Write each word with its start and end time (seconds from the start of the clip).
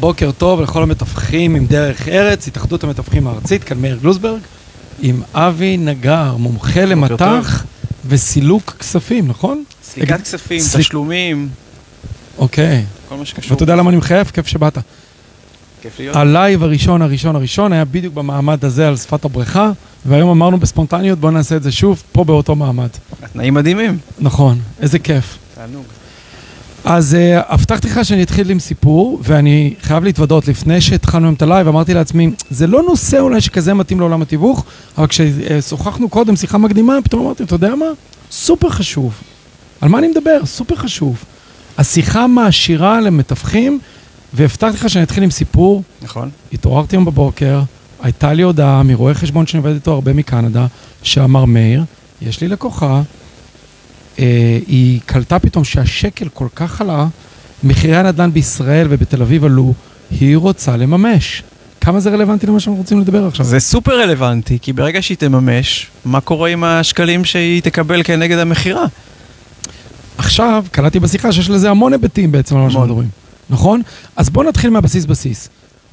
בוקר 0.00 0.30
טוב 0.38 0.60
לכל 0.60 0.82
המתווכים 0.82 1.54
עם 1.54 1.66
דרך 1.66 2.08
ארץ, 2.08 2.48
התאחדות 2.48 2.84
המתווכים 2.84 3.26
הארצית, 3.26 3.64
כאן 3.64 3.78
מאיר 3.78 3.96
גלוזברג, 3.96 4.40
עם 5.02 5.22
אבי 5.34 5.76
נגר, 5.76 6.36
מומחה 6.36 6.84
למטח 6.84 7.64
וסילוק 8.08 8.76
כספים, 8.78 9.28
נכון? 9.28 9.64
סליקת 9.82 10.20
כספים, 10.20 10.60
תשלומים, 10.78 11.48
אוקיי. 12.38 12.84
כל 13.08 13.16
מה 13.16 13.26
שקשור. 13.26 13.52
ואתה 13.52 13.62
יודע 13.62 13.76
למה 13.76 13.90
אני 13.90 13.96
מחייך? 13.96 14.26
כיף 14.26 14.46
שבאת. 14.46 14.78
כיף 15.82 15.98
להיות. 15.98 16.16
הלייב 16.16 16.62
הראשון, 16.62 17.02
הראשון, 17.02 17.36
הראשון, 17.36 17.72
היה 17.72 17.84
בדיוק 17.84 18.14
במעמד 18.14 18.64
הזה 18.64 18.88
על 18.88 18.96
שפת 18.96 19.24
הבריכה, 19.24 19.70
והיום 20.06 20.30
אמרנו 20.30 20.58
בספונטניות, 20.58 21.18
בואו 21.18 21.32
נעשה 21.32 21.56
את 21.56 21.62
זה 21.62 21.72
שוב, 21.72 22.02
פה 22.12 22.24
באותו 22.24 22.54
מעמד. 22.54 22.88
התנאים 23.22 23.54
מדהימים. 23.54 23.98
נכון, 24.18 24.58
איזה 24.80 24.98
כיף. 24.98 25.38
תענוג. 25.54 25.84
אז 26.86 27.16
uh, 27.16 27.44
הבטחתי 27.48 27.88
לך 27.88 28.04
שאני 28.04 28.22
אתחיל 28.22 28.50
עם 28.50 28.58
סיפור, 28.58 29.20
ואני 29.22 29.74
חייב 29.82 30.04
להתוודות, 30.04 30.48
לפני 30.48 30.80
שהתחלנו 30.80 31.28
עם 31.28 31.34
את 31.34 31.42
הלייב, 31.42 31.68
אמרתי 31.68 31.94
לעצמי, 31.94 32.30
זה 32.50 32.66
לא 32.66 32.82
נושא 32.82 33.18
אולי 33.18 33.40
שכזה 33.40 33.74
מתאים 33.74 34.00
לעולם 34.00 34.22
התיווך, 34.22 34.64
אבל 34.98 35.06
כששוחחנו 35.06 36.08
קודם, 36.08 36.36
שיחה 36.36 36.58
מקדימה, 36.58 36.98
פתאום 37.04 37.24
אמרתי, 37.24 37.42
אתה 37.42 37.54
יודע 37.54 37.74
מה? 37.74 37.86
סופר 38.30 38.70
חשוב. 38.70 39.14
על 39.80 39.88
מה 39.88 39.98
אני 39.98 40.08
מדבר? 40.08 40.40
סופר 40.44 40.76
חשוב. 40.76 41.24
השיחה 41.78 42.26
מעשירה 42.26 43.00
למתווכים, 43.00 43.78
והבטחתי 44.34 44.76
לך 44.76 44.90
שאני 44.90 45.04
אתחיל 45.04 45.22
עם 45.22 45.30
סיפור. 45.30 45.82
נכון. 46.02 46.30
התעוררתי 46.52 46.96
היום 46.96 47.04
בבוקר, 47.04 47.60
הייתה 48.02 48.32
לי 48.32 48.42
הודעה 48.42 48.82
מרואה 48.82 49.14
חשבון 49.14 49.46
שאני 49.46 49.58
עובד 49.58 49.74
איתו 49.74 49.92
הרבה 49.92 50.12
מקנדה, 50.12 50.66
שאמר 51.02 51.44
מאיר, 51.44 51.84
יש 52.22 52.40
לי 52.40 52.48
לקוחה, 52.48 53.02
היא 54.66 55.00
קלטה 55.06 55.38
פתאום 55.38 55.64
שהשקל 55.64 56.28
כל 56.28 56.48
כך 56.54 56.80
עלה, 56.80 57.06
מחירי 57.64 57.96
הנדל"ן 57.96 58.32
בישראל 58.32 58.86
ובתל 58.90 59.22
אביב 59.22 59.44
עלו, 59.44 59.74
היא 60.10 60.36
רוצה 60.36 60.76
לממש. 60.76 61.42
כמה 61.80 62.00
זה 62.00 62.10
רלוונטי 62.10 62.46
למה 62.46 62.60
שאנחנו 62.60 62.78
רוצים 62.78 63.00
לדבר 63.00 63.26
עכשיו? 63.26 63.46
זה 63.46 63.60
סופר 63.60 64.00
רלוונטי, 64.00 64.58
כי 64.62 64.72
ברגע 64.72 65.02
שהיא 65.02 65.16
תממש, 65.16 65.86
מה 66.04 66.20
קורה 66.20 66.48
עם 66.48 66.64
השקלים 66.64 67.24
שהיא 67.24 67.62
תקבל 67.62 68.02
כנגד 68.02 68.38
המכירה? 68.38 68.84
עכשיו, 70.18 70.64
קלטתי 70.70 71.00
בשיחה 71.00 71.32
שיש 71.32 71.50
לזה 71.50 71.70
המון 71.70 71.92
היבטים 71.92 72.32
בעצם 72.32 72.56
על 72.56 72.62
מה 72.62 72.70
שאנחנו. 72.70 72.86
מדברים, 72.86 73.08
נכון? 73.50 73.82
אז 74.16 74.30
בוא 74.30 74.44
נתחיל 74.44 74.70
מהבסיס 74.70 75.04
בסיס. 75.04 75.48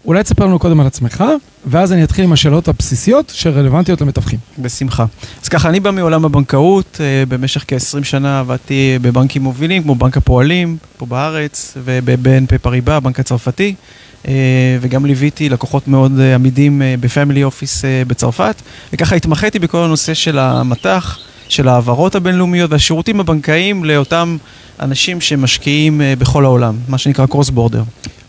אולי 0.05 0.23
תספר 0.23 0.45
לנו 0.45 0.59
קודם 0.59 0.79
על 0.79 0.87
עצמך, 0.87 1.23
ואז 1.65 1.93
אני 1.93 2.03
אתחיל 2.03 2.23
עם 2.23 2.33
השאלות 2.33 2.67
הבסיסיות 2.67 3.31
שרלוונטיות 3.35 4.01
למתווכים. 4.01 4.39
בשמחה. 4.59 5.05
אז 5.43 5.49
ככה, 5.49 5.69
אני 5.69 5.79
בא 5.79 5.91
מעולם 5.91 6.25
הבנקאות, 6.25 6.97
אה, 6.99 7.23
במשך 7.29 7.65
כ-20 7.67 8.03
שנה 8.03 8.39
עבדתי 8.39 8.99
בבנקים 9.01 9.41
מובילים, 9.41 9.83
כמו 9.83 9.95
בנק 9.95 10.17
הפועלים, 10.17 10.77
פה 10.97 11.05
בארץ, 11.05 11.77
וב-BNP 11.83 12.57
פריבה, 12.61 12.95
הבנק 12.95 13.19
הצרפתי, 13.19 13.75
אה, 14.27 14.33
וגם 14.81 15.05
ליוויתי 15.05 15.49
לקוחות 15.49 15.87
מאוד 15.87 16.19
אה, 16.19 16.35
עמידים 16.35 16.81
בפמילי 16.99 17.43
אופיס 17.43 17.83
בצרפת, 18.07 18.61
וככה 18.93 19.15
התמחיתי 19.15 19.59
בכל 19.59 19.77
הנושא 19.77 20.13
של 20.13 20.39
המטח, 20.39 21.19
של 21.49 21.67
ההעברות 21.67 22.15
הבינלאומיות 22.15 22.71
והשירותים 22.71 23.19
הבנקאיים 23.19 23.85
לאותם 23.85 24.37
אנשים 24.79 25.21
שמשקיעים 25.21 26.01
בכל 26.19 26.45
העולם, 26.45 26.75
מה 26.87 26.97
שנקרא 26.97 27.25
קרוס 27.25 27.49
בורדר. 27.49 27.83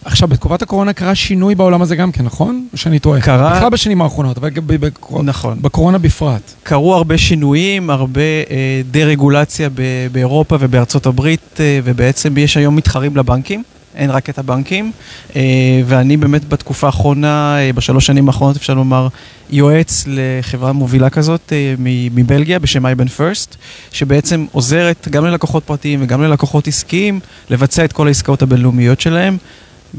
עכשיו, 0.05 0.29
בתקופת 0.29 0.63
הקורונה 0.63 0.93
קרה 0.93 1.15
שינוי 1.15 1.55
בעולם 1.55 1.83
הזה 1.83 1.97
גם 1.97 2.13
כן, 2.13 2.25
נכון? 2.25 2.67
או 2.73 2.79
שאני 2.79 2.99
טועה? 2.99 3.21
קרה- 3.21 3.55
בכלל 3.57 3.71
בשנים 3.71 4.03
האחרונות, 4.03 4.39
אבל 4.39 4.51
בקור- 4.67 5.23
נכון. 5.23 5.59
בקורונה 5.63 5.99
בפרט. 5.99 6.53
קרו 6.63 6.95
הרבה 6.95 7.19
שינויים, 7.19 7.91
הרבה 7.91 8.21
אה, 8.51 8.83
דה-רגולציה 8.91 9.69
ב- 9.75 9.83
באירופה 10.13 10.57
ובארצות 10.61 11.07
הברית, 11.07 11.41
אה, 11.61 11.81
ובעצם 11.85 12.39
יש 12.39 12.57
היום 12.57 12.77
מתחרים 12.77 13.17
לבנקים, 13.17 13.63
אין 13.95 14.11
רק 14.11 14.31
את 14.31 14.39
הבנקים, 14.39 14.93
אה, 15.37 15.43
ואני 15.87 16.17
באמת 16.17 16.49
בתקופה 16.49 16.87
האחרונה, 16.87 17.57
אה, 17.59 17.71
בשלוש 17.73 18.07
שנים 18.07 18.27
האחרונות 18.29 18.57
אפשר 18.57 18.75
לומר, 18.75 19.09
יועץ 19.51 20.05
לחברה 20.07 20.73
מובילה 20.73 21.11
כזאת 21.11 21.53
אה, 21.53 21.75
מבלגיה 22.15 22.59
בשם 22.59 22.87
אייבן 22.87 23.09
פרסט, 23.09 23.57
שבעצם 23.93 24.47
עוזרת 24.53 25.09
גם 25.11 25.25
ללקוחות 25.25 25.65
פרטיים 25.65 26.01
וגם 26.03 26.23
ללקוחות 26.23 26.69
עסקיים 26.69 27.21
לבצע 27.51 27.85
את 27.85 27.93
כל 27.93 28.07
העסקאות 28.07 28.43
הבינלאומיות 28.43 29.01
שלהם, 29.01 29.37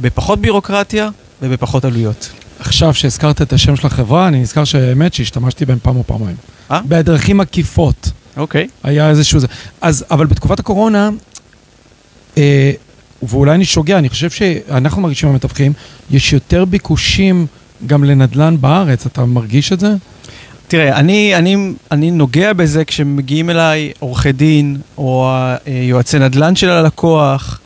בפחות 0.01 0.39
בירוקרטיה 0.39 1.09
ובפחות 1.41 1.85
עלויות. 1.85 2.29
עכשיו 2.59 2.93
שהזכרת 2.93 3.41
את 3.41 3.53
השם 3.53 3.75
של 3.75 3.87
החברה, 3.87 4.27
אני 4.27 4.39
נזכר 4.39 4.63
שהאמת 4.63 5.13
שהשתמשתי 5.13 5.65
בהם 5.65 5.77
פעם 5.81 5.95
או 5.95 6.03
פעמיים. 6.03 6.35
אה? 6.71 6.81
בדרכים 6.87 7.39
עקיפות. 7.39 8.11
אוקיי. 8.37 8.67
היה 8.83 9.09
איזשהו 9.09 9.39
זה. 9.39 9.47
אז, 9.81 10.05
אבל 10.11 10.25
בתקופת 10.25 10.59
הקורונה, 10.59 11.09
אה, 12.37 12.71
ואולי 13.23 13.55
אני 13.55 13.65
שוגע, 13.65 13.97
אני 13.97 14.09
חושב 14.09 14.29
שאנחנו 14.29 15.01
מרגישים 15.01 15.29
במתווכים, 15.29 15.73
יש 16.11 16.33
יותר 16.33 16.65
ביקושים 16.65 17.47
גם 17.87 18.03
לנדל"ן 18.03 18.57
בארץ, 18.61 19.05
אתה 19.05 19.25
מרגיש 19.25 19.73
את 19.73 19.79
זה? 19.79 19.95
תראה, 20.67 20.95
אני, 20.95 21.35
אני, 21.35 21.73
אני 21.91 22.11
נוגע 22.11 22.53
בזה 22.53 22.85
כשמגיעים 22.85 23.49
אליי 23.49 23.91
עורכי 23.99 24.31
דין 24.31 24.77
או 24.97 25.29
אה, 25.29 25.57
יועצי 25.67 26.19
נדל"ן 26.19 26.55
של 26.55 26.69
הלקוח, 26.69 27.59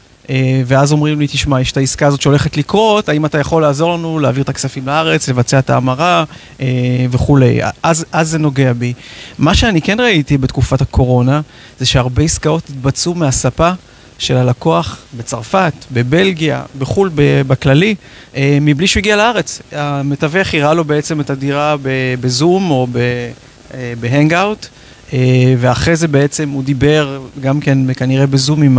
ואז 0.65 0.91
אומרים 0.91 1.19
לי, 1.19 1.27
תשמע, 1.27 1.61
יש 1.61 1.71
את 1.71 1.77
העסקה 1.77 2.07
הזאת 2.07 2.21
שהולכת 2.21 2.57
לקרות, 2.57 3.09
האם 3.09 3.25
אתה 3.25 3.39
יכול 3.39 3.61
לעזור 3.61 3.93
לנו 3.93 4.19
להעביר 4.19 4.43
את 4.43 4.49
הכספים 4.49 4.87
לארץ, 4.87 5.29
לבצע 5.29 5.59
את 5.59 5.69
ההמרה 5.69 6.23
אה, 6.61 6.67
וכולי. 7.11 7.59
אז, 7.83 8.05
אז 8.11 8.29
זה 8.29 8.37
נוגע 8.37 8.73
בי. 8.73 8.93
מה 9.37 9.55
שאני 9.55 9.81
כן 9.81 9.99
ראיתי 9.99 10.37
בתקופת 10.37 10.81
הקורונה, 10.81 11.41
זה 11.79 11.85
שהרבה 11.85 12.23
עסקאות 12.23 12.69
התבצעו 12.69 13.15
מהספה. 13.15 13.71
של 14.19 14.37
הלקוח 14.37 14.97
בצרפת, 15.17 15.73
בבלגיה, 15.91 16.63
בחו"ל 16.79 17.11
בכללי, 17.47 17.95
אה, 18.35 18.57
מבלי 18.61 18.87
שהוא 18.87 19.01
הגיע 19.01 19.15
לארץ. 19.15 19.61
המתווך 19.71 20.53
הראה 20.53 20.73
לו 20.73 20.83
בעצם 20.85 21.21
את 21.21 21.29
הדירה 21.29 21.75
בזום 22.21 22.71
או 22.71 22.87
אה, 23.73 23.93
בהנגאוט, 23.99 24.67
אה, 25.13 25.53
ואחרי 25.57 25.95
זה 25.95 26.07
בעצם 26.07 26.49
הוא 26.49 26.63
דיבר 26.63 27.21
גם 27.41 27.59
כן 27.59 27.77
כנראה 27.93 28.27
בזום 28.27 28.61
עם 28.61 28.77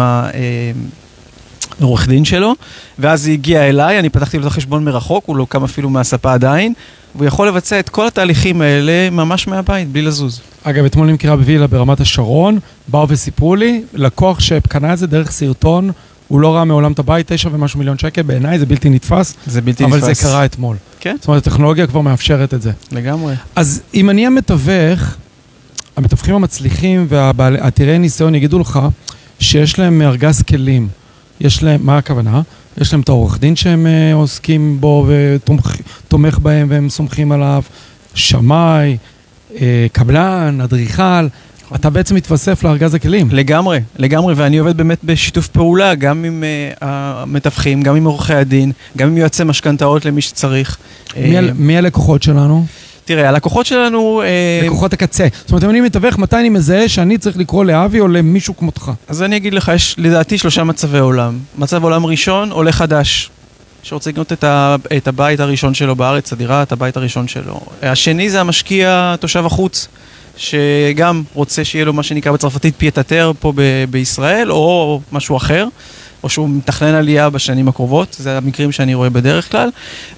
העורך 1.81 2.09
דין 2.09 2.25
שלו, 2.25 2.55
ואז 2.99 3.27
היא 3.27 3.33
הגיעה 3.33 3.69
אליי, 3.69 3.99
אני 3.99 4.09
פתחתי 4.09 4.39
לו 4.39 4.43
את 4.43 4.47
החשבון 4.47 4.85
מרחוק, 4.85 5.25
הוא 5.27 5.37
לא 5.37 5.47
קם 5.49 5.65
אפילו 5.65 5.91
מהספה 5.91 6.33
עדיין, 6.33 6.73
והוא 7.15 7.27
יכול 7.27 7.49
לבצע 7.49 7.81
את 7.81 7.89
כל 7.89 8.07
התהליכים 8.07 8.61
האלה 8.61 9.11
ממש 9.11 9.49
מהבית, 9.49 9.89
בלי 9.89 10.03
לזוז. 10.03 10.41
אגב, 10.63 10.85
אתמול 10.85 11.07
נמכרה 11.07 11.37
בווילה 11.37 11.67
ברמת 11.67 12.01
השרון, 12.01 12.59
באו 12.89 13.09
וסיפרו 13.09 13.57
לי, 13.57 13.83
לקוח 13.95 14.41
שקנה 14.41 14.93
את 14.93 14.99
זה 14.99 15.07
דרך 15.07 15.31
סרטון, 15.31 15.91
הוא 16.29 16.41
לא 16.41 16.55
ראה 16.55 16.65
מעולם 16.65 16.93
את 16.93 16.99
הבית, 16.99 17.33
תשע 17.33 17.49
ומשהו 17.53 17.79
מיליון 17.79 17.99
שקל, 17.99 18.23
בעיניי 18.23 18.59
זה 18.59 18.67
בלתי 18.67 18.91
נתפס, 18.91 19.35
זה 19.47 19.61
בלתי 19.61 19.85
אבל 19.85 19.99
נתפס. 19.99 20.23
זה 20.23 20.29
קרה 20.29 20.45
אתמול. 20.45 20.77
כן, 21.01 21.17
זאת 21.21 21.29
אומרת, 21.29 21.47
הטכנולוגיה 21.47 21.87
כבר 21.87 22.01
מאפשרת 22.01 22.55
את 22.55 22.63
זה. 22.63 22.73
לגמרי. 22.93 23.35
אז 23.57 23.83
אם 23.95 24.11
אני 24.11 24.27
המתווך, 24.27 25.17
המתווכים 25.97 26.35
המצליחים 26.35 27.07
והעתירי 27.09 27.99
ניסיון 27.99 28.35
יגידו 28.35 28.59
לך 28.59 28.81
שיש 29.41 29.79
להם 29.79 30.03
ארגז 30.03 30.43
כלים. 30.43 30.89
יש 31.41 31.63
להם, 31.63 31.81
מה 31.87 31.99
הכוונה? 31.99 32.43
יש 32.79 32.93
להם 32.93 33.01
את 33.01 33.09
העורך 33.09 33.39
דין 33.39 33.57
שהם 33.57 33.87
אה, 33.87 34.15
עוסקים 34.15 34.81
בו 34.81 35.07
ותומך 35.09 36.39
בהם 36.39 36.67
והם 36.71 36.89
סומכים 36.89 37.33
עליו, 37.33 37.63
שמאי, 38.15 38.97
אה, 39.61 39.87
קבלן, 39.93 40.61
אדריכל. 40.61 41.27
אתה 41.75 41.91
בעצם 41.91 42.15
מתווסף 42.15 42.65
לארגז 42.65 42.95
הכלים. 42.95 43.29
לגמרי, 43.31 43.81
לגמרי, 43.97 44.35
ואני 44.35 44.59
עובד 44.59 44.77
באמת 44.77 44.99
בשיתוף 45.05 45.49
פעולה, 45.49 45.95
גם 45.95 46.25
עם 46.25 46.45
uh, 46.73 46.85
המתווכים, 46.85 47.83
גם 47.83 47.97
עם 47.97 48.05
עורכי 48.05 48.35
הדין, 48.35 48.73
גם 48.97 49.09
עם 49.09 49.17
יועצי 49.19 49.45
משכנתאות 49.45 50.05
למי 50.05 50.21
שצריך. 50.21 50.77
מי, 51.17 51.39
ה- 51.39 51.43
מי 51.55 51.79
הלקוחות 51.79 52.23
שלנו? 52.23 52.67
תראה, 53.11 53.29
הלקוחות 53.29 53.67
שלנו... 53.67 54.23
אה, 54.23 54.67
לקוחות 54.67 54.93
הקצה. 54.93 55.27
זאת 55.41 55.51
אומרת, 55.51 55.65
אם 55.65 55.71
אני 55.71 55.81
מתווך, 55.81 56.19
מתי 56.19 56.37
אני 56.37 56.49
מזהה 56.49 56.89
שאני 56.89 57.19
צריך 57.19 57.37
לקרוא 57.37 57.65
לאבי 57.65 58.01
או 58.01 58.09
למישהו 58.09 58.57
כמותך? 58.57 58.91
אז 59.09 59.23
אני 59.23 59.37
אגיד 59.37 59.55
לך, 59.55 59.73
יש 59.75 59.95
לדעתי 59.99 60.39
שלושה 60.39 60.65
מצבי 60.65 60.99
עולם. 60.99 61.39
מצב 61.59 61.85
עולם 61.85 62.07
ראשון, 62.07 62.51
עולה 62.51 62.73
חדש, 62.73 63.31
שרוצה 63.83 64.11
לקנות 64.11 64.33
את, 64.33 64.45
ה, 64.45 64.77
את 64.97 65.09
הבית 65.09 65.41
הראשון 65.41 65.75
שלו 65.75 65.97
בארץ, 65.97 66.33
הדירה, 66.33 66.63
את 66.63 66.73
הבית 66.73 66.97
הראשון 66.97 67.29
שלו. 67.29 67.61
השני 67.83 68.31
זה 68.31 68.41
המשקיע, 68.41 69.15
תושב 69.21 69.47
החוץ, 69.47 69.89
שגם 70.37 71.23
רוצה 71.35 71.65
שיהיה 71.65 71.85
לו 71.85 71.93
מה 71.93 72.03
שנקרא 72.03 72.33
בצרפתית 72.33 72.75
pied-à-terre 72.79 73.33
פה 73.41 73.53
ב, 73.57 73.85
בישראל, 73.91 74.53
או 74.53 75.01
משהו 75.13 75.37
אחר. 75.37 75.67
או 76.23 76.29
שהוא 76.29 76.49
מתכנן 76.49 76.95
עלייה 76.95 77.31
בשנים 77.31 77.69
הקרובות, 77.69 78.17
זה 78.19 78.37
המקרים 78.37 78.73
שאני 78.73 78.95
רואה 78.95 79.11
בדרך 79.11 79.51
כלל. 79.51 79.69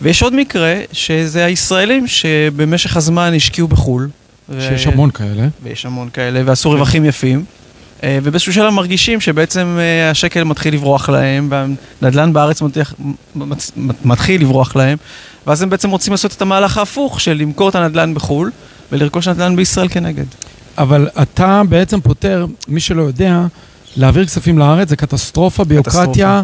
ויש 0.03 0.23
עוד 0.23 0.35
מקרה, 0.35 0.75
שזה 0.93 1.45
הישראלים 1.45 2.07
שבמשך 2.07 2.97
הזמן 2.97 3.33
השקיעו 3.37 3.69
בחו"ל. 3.69 4.09
ו- 4.49 4.61
שיש 4.61 4.87
המון 4.87 5.11
כאלה. 5.11 5.49
ויש 5.63 5.87
המון 5.87 6.09
כאלה, 6.13 6.41
ועשו 6.45 6.71
רווחים 6.71 7.05
יפים. 7.05 7.45
אה, 8.03 8.19
ובאיזשהו 8.23 8.53
שלב 8.53 8.71
מרגישים 8.71 9.21
שבעצם 9.21 9.77
אה, 9.81 10.11
השקל 10.11 10.45
מתחיל 10.45 10.75
לברוח 10.75 11.09
להם, 11.09 11.49
והנדל"ן 11.51 12.33
בארץ 12.33 12.63
מתח- 12.63 12.95
מצ- 13.37 13.73
מתחיל 14.05 14.41
לברוח 14.43 14.77
להם, 14.77 14.99
ואז 15.47 15.63
הם 15.63 15.71
בעצם 15.71 15.91
רוצים 15.91 16.13
לעשות 16.13 16.33
את 16.33 16.43
המהלך 16.43 16.79
ההפוך 16.79 17.21
של 17.21 17.33
למכור 17.33 17.69
את 17.69 17.75
הנדל"ן 17.75 18.15
בחו"ל 18.15 18.51
ולרכוש 18.93 19.29
נדל"ן 19.29 19.57
בישראל 19.57 19.89
כנגד. 19.89 20.25
אבל 20.79 21.09
אתה 21.23 21.63
בעצם 21.69 22.01
פותר, 22.01 22.47
מי 22.69 22.81
שלא 22.81 23.03
יודע, 23.03 23.41
להעביר 23.97 24.27
כספים 24.27 24.59
לארץ 24.59 24.89
זה 24.89 24.97
קטסטרופה, 24.97 25.65
ביוקרטיה, 25.65 26.43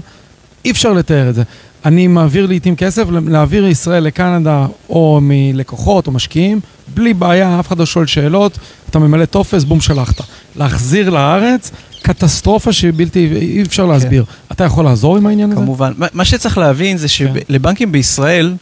אי 0.65 0.71
אפשר 0.71 0.93
לתאר 0.93 1.29
את 1.29 1.35
זה. 1.35 1.43
אני 1.85 2.07
מעביר 2.07 2.47
לעיתים 2.47 2.77
כסף, 2.77 3.05
להעביר 3.27 3.67
ישראל 3.67 4.03
לקנדה 4.05 4.67
או 4.89 5.19
מלקוחות 5.23 6.07
או 6.07 6.13
משקיעים, 6.13 6.61
בלי 6.95 7.15
בעיה, 7.15 7.61
אף 7.61 7.69
אחד 7.69 7.79
לא 7.79 7.87
שואל 7.87 8.07
שאלות, 8.07 8.59
אתה 8.91 8.99
ממלא 8.99 9.25
טופס, 9.25 9.65
בום, 9.65 9.81
שלחת. 9.81 10.21
להחזיר 10.57 11.11
לארץ, 11.11 11.71
קטסטרופה 12.03 12.73
שבלתי, 12.73 13.29
אי 13.37 13.63
אפשר 13.63 13.83
כן. 13.83 13.89
להסביר. 13.89 14.25
אתה 14.53 14.65
יכול 14.65 14.85
לעזור 14.85 15.17
עם 15.17 15.27
העניין 15.27 15.53
הזה? 15.53 15.61
כמובן. 15.61 15.93
מה- 16.13 16.25
שצריך 16.25 16.59
להבין 16.59 16.97
זה 16.97 17.07
כן. 17.09 17.09
שלבנקים 17.49 17.93
בישראל 17.93 18.55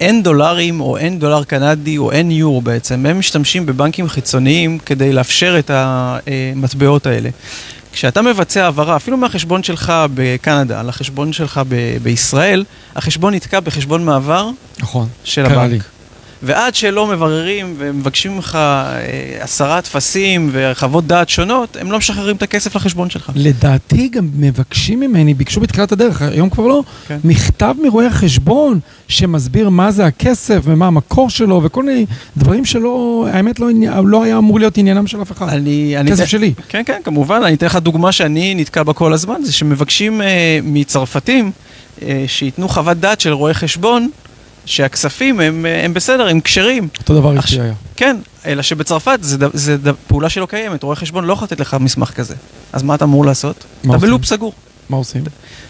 אין 0.00 0.22
דולרים 0.22 0.80
או 0.80 0.96
אין 0.96 1.18
דולר 1.18 1.44
קנדי 1.44 1.98
או 1.98 2.12
אין 2.12 2.30
יורו 2.30 2.60
בעצם, 2.60 3.06
הם 3.06 3.18
משתמשים 3.18 3.66
בבנקים 3.66 4.08
חיצוניים 4.08 4.78
כדי 4.86 5.12
לאפשר 5.12 5.56
את 5.58 5.70
המטבעות 5.74 7.06
האלה. 7.06 7.28
כשאתה 7.92 8.22
מבצע 8.22 8.64
העברה, 8.64 8.96
אפילו 8.96 9.16
מהחשבון 9.16 9.62
שלך 9.62 9.92
בקנדה 10.14 10.82
לחשבון 10.82 11.32
שלך 11.32 11.60
ב- 11.68 11.96
בישראל, 12.02 12.64
החשבון 12.96 13.34
נתקע 13.34 13.60
בחשבון 13.60 14.04
מעבר 14.04 14.50
נכון. 14.80 15.08
של 15.24 15.46
הבנק. 15.46 15.70
לי. 15.70 15.78
ועד 16.42 16.74
שלא 16.74 17.06
מבררים 17.06 17.74
ומבקשים 17.78 18.34
ממך 18.34 18.58
אה, 18.60 18.98
עשרה 19.40 19.82
טפסים 19.82 20.50
וחוות 20.52 21.06
דעת 21.06 21.28
שונות, 21.28 21.76
הם 21.80 21.92
לא 21.92 21.98
משחררים 21.98 22.36
את 22.36 22.42
הכסף 22.42 22.76
לחשבון 22.76 23.10
שלך. 23.10 23.30
לדעתי 23.34 24.08
גם 24.08 24.28
מבקשים 24.34 25.00
ממני, 25.00 25.34
ביקשו 25.34 25.60
בתחילת 25.60 25.92
הדרך, 25.92 26.22
היום 26.22 26.50
כבר 26.50 26.66
לא, 26.66 26.82
כן. 27.08 27.18
מכתב 27.24 27.74
מרואה 27.82 28.06
החשבון 28.06 28.80
שמסביר 29.08 29.68
מה 29.68 29.90
זה 29.90 30.06
הכסף 30.06 30.60
ומה 30.64 30.86
המקור 30.86 31.30
שלו 31.30 31.60
וכל 31.64 31.82
מיני 31.82 32.06
דברים 32.36 32.64
שלא, 32.64 33.26
האמת 33.32 33.60
לא, 33.60 33.68
לא 34.04 34.22
היה 34.24 34.38
אמור 34.38 34.58
להיות 34.58 34.78
עניינם 34.78 35.06
של 35.06 35.22
אף 35.22 35.32
אחד. 35.32 35.48
אני, 35.48 35.94
אני 35.96 36.10
כסף 36.10 36.20
אתן- 36.20 36.28
שלי. 36.28 36.52
כן, 36.68 36.82
כן, 36.86 37.00
כמובן, 37.04 37.40
אני 37.44 37.54
אתן 37.54 37.66
לך 37.66 37.76
דוגמה 37.76 38.12
שאני 38.12 38.54
נתקל 38.54 38.82
בה 38.82 38.92
כל 38.92 39.12
הזמן, 39.12 39.34
זה 39.44 39.52
שמבקשים 39.52 40.22
אה, 40.22 40.58
מצרפתים 40.62 41.50
אה, 42.02 42.24
שייתנו 42.26 42.68
חוות 42.68 42.96
דעת 42.96 43.20
של 43.20 43.32
רואי 43.32 43.54
חשבון, 43.54 44.08
שהכספים 44.70 45.40
הם, 45.40 45.66
אה, 45.66 45.84
הם 45.84 45.94
בסדר, 45.94 46.28
הם 46.28 46.40
כשרים. 46.40 46.88
אותו 46.98 47.14
דבר 47.14 47.38
אצלי 47.38 47.60
היה. 47.60 47.72
כן, 47.96 48.16
אלא 48.46 48.62
שבצרפת 48.62 49.18
ד- 49.86 49.90
פעולה 50.06 50.28
שלא 50.28 50.46
קיימת, 50.46 50.82
רואה 50.82 50.96
חשבון 50.96 51.24
לא 51.24 51.32
יכול 51.32 51.46
לתת 51.46 51.60
לך 51.60 51.76
מסמך 51.80 52.10
כזה. 52.10 52.34
אז 52.72 52.82
מה 52.82 52.94
אתה 52.94 53.04
אמור 53.04 53.24
לעשות? 53.24 53.64
אתה? 53.96 53.98
בלופ 53.98 54.24
סגור. 54.24 54.52
מה 54.88 54.96
עושים? 54.96 55.24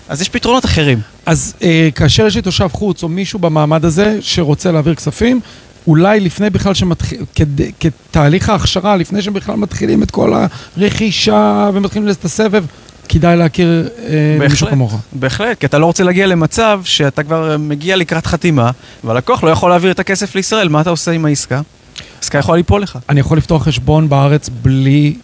אז 0.08 0.20
יש 0.22 0.28
פתרונות 0.28 0.64
אחרים. 0.64 1.00
אז 1.26 1.54
אה, 1.62 1.88
כאשר 1.94 2.26
יש 2.26 2.36
לי 2.36 2.42
תושב 2.42 2.68
חוץ 2.72 3.02
או 3.02 3.08
מישהו 3.08 3.38
במעמד 3.38 3.84
הזה 3.84 4.18
שרוצה 4.20 4.72
להעביר 4.72 4.94
כספים, 4.94 5.40
אולי 5.86 6.20
לפני 6.20 6.50
בכלל 6.50 6.74
שמתחיל, 6.74 7.20
כד- 7.34 7.46
כתהליך 7.80 8.48
ההכשרה, 8.48 8.96
לפני 8.96 9.22
שהם 9.22 9.32
בכלל 9.34 9.54
מתחילים 9.56 10.02
את 10.02 10.10
כל 10.10 10.32
הרכישה 10.76 11.70
ומתחילים 11.74 12.08
את 12.08 12.24
הסבב, 12.24 12.64
כדאי 13.12 13.36
להכיר 13.36 13.88
אה, 14.08 14.48
מישהו 14.48 14.66
כמוך. 14.66 14.98
בהחלט, 15.12 15.58
כי 15.58 15.66
אתה 15.66 15.78
לא 15.78 15.86
רוצה 15.86 16.04
להגיע 16.04 16.26
למצב 16.26 16.80
שאתה 16.84 17.22
כבר 17.22 17.56
מגיע 17.58 17.96
לקראת 17.96 18.26
חתימה, 18.26 18.70
והלקוח 19.04 19.44
לא 19.44 19.50
יכול 19.50 19.70
להעביר 19.70 19.90
את 19.90 19.98
הכסף 19.98 20.34
לישראל, 20.34 20.68
מה 20.68 20.80
אתה 20.80 20.90
עושה 20.90 21.10
עם 21.10 21.24
העסקה? 21.24 21.60
העסקה 22.16 22.38
יכולה 22.38 22.56
ליפול 22.56 22.82
לך. 22.82 22.98
אני 23.08 23.20
יכול 23.20 23.38
לפתוח 23.38 23.62
חשבון 23.62 24.08
בארץ 24.08 24.48
בלי 24.62 25.14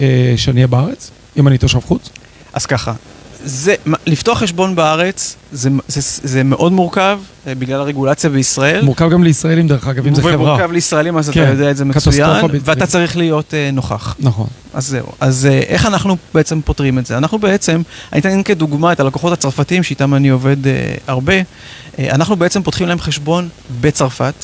אה, 0.00 0.34
שאני 0.36 0.56
אהיה 0.56 0.66
בארץ? 0.66 1.10
אם 1.36 1.48
אני 1.48 1.58
תושב 1.58 1.78
חוץ? 1.80 2.08
אז 2.52 2.66
ככה, 2.66 2.92
זה, 3.44 3.74
לפתוח 4.06 4.38
חשבון 4.38 4.74
בארץ 4.74 5.36
זה, 5.52 5.70
זה, 5.88 6.00
זה 6.28 6.42
מאוד 6.42 6.72
מורכב 6.72 7.18
אה, 7.46 7.54
בגלל 7.54 7.80
הרגולציה 7.80 8.30
בישראל. 8.30 8.84
מורכב 8.84 9.10
גם 9.10 9.24
לישראלים 9.24 9.68
דרך 9.68 9.88
אגב, 9.88 10.06
אם 10.06 10.14
זה 10.14 10.22
חברה. 10.22 10.34
ומורכב 10.34 10.72
לישראלים, 10.72 11.18
אז 11.18 11.30
כן, 11.30 11.42
אתה 11.42 11.50
יודע 11.50 11.70
את 11.70 11.76
זה 11.76 11.84
מצוין, 11.84 12.44
ואתה. 12.64 12.86
צריך 12.86 13.16
להיות 13.16 13.54
אה, 13.54 13.70
נוכח. 13.72 14.16
נכון. 14.18 14.46
אז 14.74 14.86
זהו. 14.86 15.06
אז 15.20 15.46
אה, 15.46 15.58
איך 15.58 15.86
אנחנו 15.86 16.16
בעצם 16.34 16.60
פותרים 16.60 16.98
את 16.98 17.06
זה? 17.06 17.18
אנחנו 17.18 17.38
בעצם, 17.38 17.82
אני 18.12 18.20
אתן 18.20 18.42
כדוגמה 18.42 18.92
את 18.92 19.00
הלקוחות 19.00 19.32
הצרפתיים 19.32 19.82
שאיתם 19.82 20.14
אני 20.14 20.28
עובד 20.28 20.66
אה, 20.66 20.94
הרבה, 21.06 21.34
אה, 21.34 21.42
אנחנו 21.98 22.36
בעצם 22.36 22.62
פותחים 22.62 22.88
להם 22.88 22.98
חשבון 22.98 23.48
בצרפת, 23.80 24.34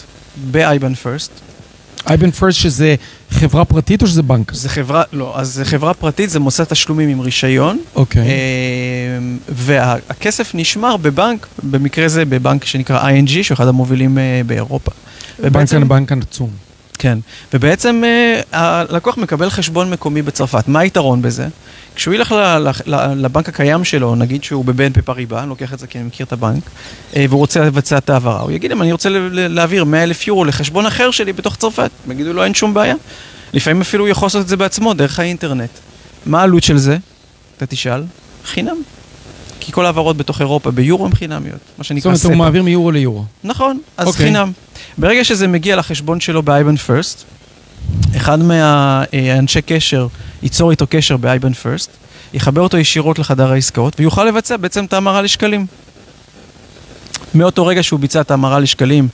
ב-IBAN 0.50 0.94
First. 1.04 1.51
אייבן 2.06 2.30
פרסט 2.30 2.58
שזה 2.58 2.94
חברה 3.30 3.64
פרטית 3.64 4.02
או 4.02 4.06
שזה 4.06 4.22
בנק? 4.22 4.52
זה 4.54 4.68
חברה, 4.68 5.02
לא, 5.12 5.32
אז 5.38 5.48
זה 5.54 5.64
חברה 5.64 5.94
פרטית, 5.94 6.30
זה 6.30 6.40
מוסד 6.40 6.64
תשלומים 6.64 7.08
עם 7.08 7.20
רישיון, 7.20 7.78
אוקיי. 7.94 8.22
אה, 8.22 8.28
והכסף 9.48 10.50
נשמר 10.54 10.96
בבנק, 10.96 11.46
במקרה 11.62 12.08
זה 12.08 12.24
בבנק 12.24 12.64
שנקרא 12.64 13.10
ING, 13.10 13.42
שהוא 13.42 13.54
אחד 13.54 13.68
המובילים 13.68 14.18
אה, 14.18 14.40
באירופה. 14.46 14.90
ובעצם- 15.40 15.88
בנק 15.88 16.12
עצום. 16.12 16.50
כן, 16.98 17.18
ובעצם 17.54 18.02
אה, 18.04 18.40
הלקוח 18.52 19.16
מקבל 19.18 19.50
חשבון 19.50 19.90
מקומי 19.90 20.22
בצרפת. 20.22 20.68
מה 20.68 20.80
היתרון 20.80 21.22
בזה? 21.22 21.48
כשהוא 21.94 22.14
ילך 22.14 22.34
לבנק 23.16 23.48
הקיים 23.48 23.84
שלו, 23.84 24.14
נגיד 24.14 24.44
שהוא 24.44 24.64
בבן 24.64 24.92
פפריבה, 24.92 25.40
אני 25.40 25.48
לוקח 25.48 25.74
את 25.74 25.78
זה 25.78 25.86
כי 25.86 25.98
אני 25.98 26.06
מכיר 26.06 26.26
את 26.26 26.32
הבנק, 26.32 26.62
אה, 27.16 27.24
והוא 27.28 27.38
רוצה 27.38 27.60
לבצע 27.60 27.98
את 27.98 28.10
ההעברה, 28.10 28.40
הוא 28.40 28.50
יגיד 28.50 28.70
להם, 28.70 28.82
אני 28.82 28.92
רוצה 28.92 29.08
להעביר 29.32 29.84
100 29.84 30.02
אלף 30.02 30.26
יורו 30.26 30.44
לחשבון 30.44 30.86
אחר 30.86 31.10
שלי 31.10 31.32
בתוך 31.32 31.56
צרפת. 31.56 31.90
הם 32.06 32.12
יגידו 32.12 32.32
לו, 32.32 32.44
אין 32.44 32.54
שום 32.54 32.74
בעיה. 32.74 32.94
לפעמים 33.52 33.80
אפילו 33.80 34.04
הוא 34.04 34.10
יכול 34.10 34.26
לעשות 34.26 34.42
את 34.42 34.48
זה 34.48 34.56
בעצמו, 34.56 34.94
דרך 34.94 35.18
האינטרנט. 35.18 35.70
מה 36.26 36.40
העלות 36.40 36.62
של 36.62 36.78
זה? 36.78 36.96
אתה 37.56 37.66
תשאל. 37.66 38.02
חינם. 38.44 38.76
כי 39.60 39.72
כל 39.72 39.84
ההעברות 39.84 40.16
בתוך 40.16 40.40
אירופה 40.40 40.70
ביורו 40.70 41.06
הן 41.06 41.14
חינמיות, 41.14 41.44
מה 41.52 41.58
זאת 41.76 41.86
שנקרא 41.86 42.10
אומרת, 42.10 42.24
הוא. 42.24 42.34
מעביר 42.34 42.62
מיורו 42.62 42.90
ליורו. 42.90 43.24
נכון, 43.44 43.80
אז 43.96 44.06
אוקיי. 44.06 44.26
חינם. 44.26 44.52
ברגע 44.98 45.24
שזה 45.24 45.48
מגיע 45.48 45.76
לחשבון 45.76 46.20
שלו 46.20 46.42
ב-IBAN 46.42 46.88
First, 46.88 47.24
אחד 48.16 48.38
מהאנשי 48.42 49.62
קשר 49.62 50.06
ייצור 50.42 50.70
איתו 50.70 50.86
קשר 50.90 51.16
ב-IBAN 51.16 51.54
First, 51.64 51.88
יחבר 52.34 52.60
אותו 52.60 52.78
ישירות 52.78 53.18
לחדר 53.18 53.52
העסקאות, 53.52 54.00
ויוכל 54.00 54.24
לבצע 54.24 54.56
בעצם 54.56 54.84
את 54.84 54.92
ההמרה 54.92 55.22
לשקלים. 55.22 55.66
מאותו 57.34 57.66
רגע 57.66 57.82
שהוא 57.82 58.00
ביצע 58.00 58.20
את 58.20 58.30
ההמרה 58.30 58.58
לשקלים 58.60 59.08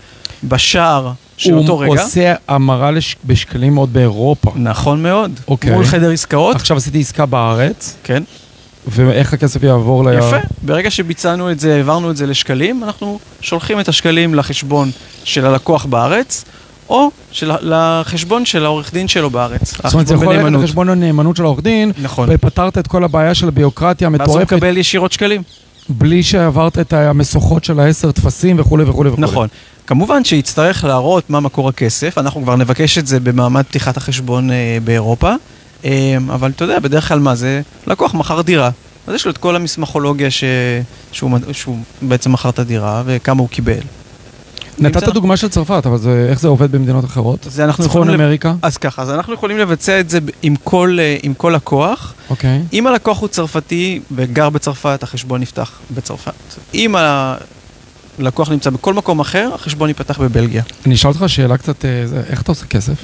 בשער 0.44 1.12
של 1.36 1.54
אותו 1.54 1.72
הוא 1.72 1.82
רגע, 1.92 2.02
עושה 2.02 2.34
המרה 2.48 2.90
לש- 2.90 3.16
בשקלים 3.24 3.76
עוד 3.76 3.92
באירופה. 3.92 4.52
נכון 4.56 5.02
מאוד, 5.02 5.40
אוקיי. 5.48 5.70
מול 5.70 5.84
חדר 5.84 6.10
עסקאות, 6.10 6.56
עכשיו 6.56 6.76
עשיתי 6.76 7.00
עסקה 7.00 7.26
בארץ, 7.26 7.96
כן, 8.04 8.22
ואיך 8.86 9.32
הכסף 9.32 9.62
יעבור 9.62 10.04
ל... 10.10 10.18
יפה. 10.18 10.36
ברגע 10.62 10.90
שביצענו 10.90 11.50
את 11.50 11.60
זה, 11.60 11.74
העברנו 11.76 12.10
את 12.10 12.16
זה 12.16 12.26
לשקלים, 12.26 12.84
אנחנו 12.84 13.18
שולחים 13.40 13.80
את 13.80 13.88
השקלים 13.88 14.34
לחשבון 14.34 14.90
של 15.24 15.46
הלקוח 15.46 15.84
בארץ, 15.84 16.44
או 16.90 17.10
של, 17.32 17.50
לחשבון 17.62 18.44
של 18.44 18.64
העורך 18.64 18.92
דין 18.92 19.08
שלו 19.08 19.30
בארץ. 19.30 19.74
זאת 19.74 19.92
אומרת, 19.92 20.06
זה 20.06 20.14
יכול 20.14 20.34
ללכת 20.34 20.52
לחשבון 20.52 20.88
הנאמנות 20.88 21.36
של 21.36 21.42
העורך 21.42 21.60
דין, 21.62 21.92
נכון. 22.02 22.28
ופתרת 22.32 22.78
את 22.78 22.86
כל 22.86 23.04
הבעיה 23.04 23.34
של 23.34 23.48
הביוקרטיה 23.48 24.08
ואז 24.08 24.20
הוא 24.20 24.22
המטורפת, 24.22 24.52
מקבל 24.52 24.76
ישירות 24.76 25.12
שקלים. 25.12 25.42
בלי 25.88 26.22
שעברת 26.22 26.78
את 26.78 26.92
המשוכות 26.92 27.64
של 27.64 27.80
העשר 27.80 28.12
טפסים 28.12 28.56
וכולי 28.58 28.84
וכולי 28.84 29.10
וכולי. 29.10 29.26
נכון. 29.26 29.48
כמובן 29.86 30.24
שיצטרך 30.24 30.84
להראות 30.84 31.30
מה 31.30 31.40
מקור 31.40 31.68
הכסף, 31.68 32.18
אנחנו 32.18 32.42
כבר 32.42 32.56
נבקש 32.56 32.98
את 32.98 33.06
זה 33.06 33.20
במעמד 33.20 33.62
פתיחת 33.62 33.96
החשבון 33.96 34.50
אה, 34.50 34.78
באירופה, 34.84 35.32
אה, 35.84 36.16
אבל 36.28 36.50
אתה 36.50 36.64
יודע, 36.64 36.78
בדרך 36.78 37.08
כלל 37.08 37.18
מה 37.18 37.34
זה? 37.34 37.60
לקוח 37.86 38.14
מכר 38.14 38.40
דירה, 38.40 38.70
אז 39.06 39.14
יש 39.14 39.24
לו 39.24 39.30
את 39.30 39.38
כל 39.38 39.56
המסמכולוגיה 39.56 40.30
ש... 40.30 40.44
שהוא, 41.12 41.30
שהוא 41.52 41.78
בעצם 42.02 42.32
מכר 42.32 42.48
את 42.48 42.58
הדירה 42.58 43.02
וכמה 43.06 43.40
הוא 43.40 43.48
קיבל. 43.48 43.80
נתת 44.80 45.08
דוגמה 45.08 45.36
של 45.36 45.48
צרפת, 45.48 45.82
אבל 45.86 45.98
זה- 45.98 46.26
איך 46.30 46.40
זה 46.40 46.48
עובד 46.48 46.72
במדינות 46.72 47.04
אחרות? 47.04 47.46
זה 47.50 47.64
אנחנו 47.64 47.84
צפון 47.84 47.96
יכולים... 48.02 48.14
לב- 48.14 48.20
אמריקה? 48.20 48.54
אז 48.62 48.76
ככה, 48.76 49.02
אז 49.02 49.10
אנחנו 49.10 49.34
יכולים 49.34 49.58
לבצע 49.58 50.00
את 50.00 50.10
זה 50.10 50.18
עם 50.42 50.54
כל, 50.64 50.96
אה, 51.00 51.16
עם 51.22 51.34
כל 51.34 51.52
לקוח. 51.56 52.14
אוקיי. 52.30 52.62
אם 52.72 52.86
הלקוח 52.86 53.20
הוא 53.20 53.28
צרפתי 53.28 54.00
וגר 54.12 54.50
בצרפת, 54.50 55.02
החשבון 55.02 55.40
נפתח 55.40 55.70
בצרפת. 55.94 56.32
אם 56.74 56.94
הלקוח 58.18 58.50
נמצא 58.50 58.70
בכל 58.70 58.94
מקום 58.94 59.20
אחר, 59.20 59.50
החשבון 59.54 59.88
ייפתח 59.88 60.20
בבלגיה. 60.20 60.62
אני 60.86 60.94
אשאל 60.94 61.10
אותך 61.10 61.24
שאלה 61.26 61.56
קצת, 61.58 61.84
אה, 61.84 61.90
איך 62.30 62.42
אתה 62.42 62.52
עושה 62.52 62.66
כסף? 62.66 62.94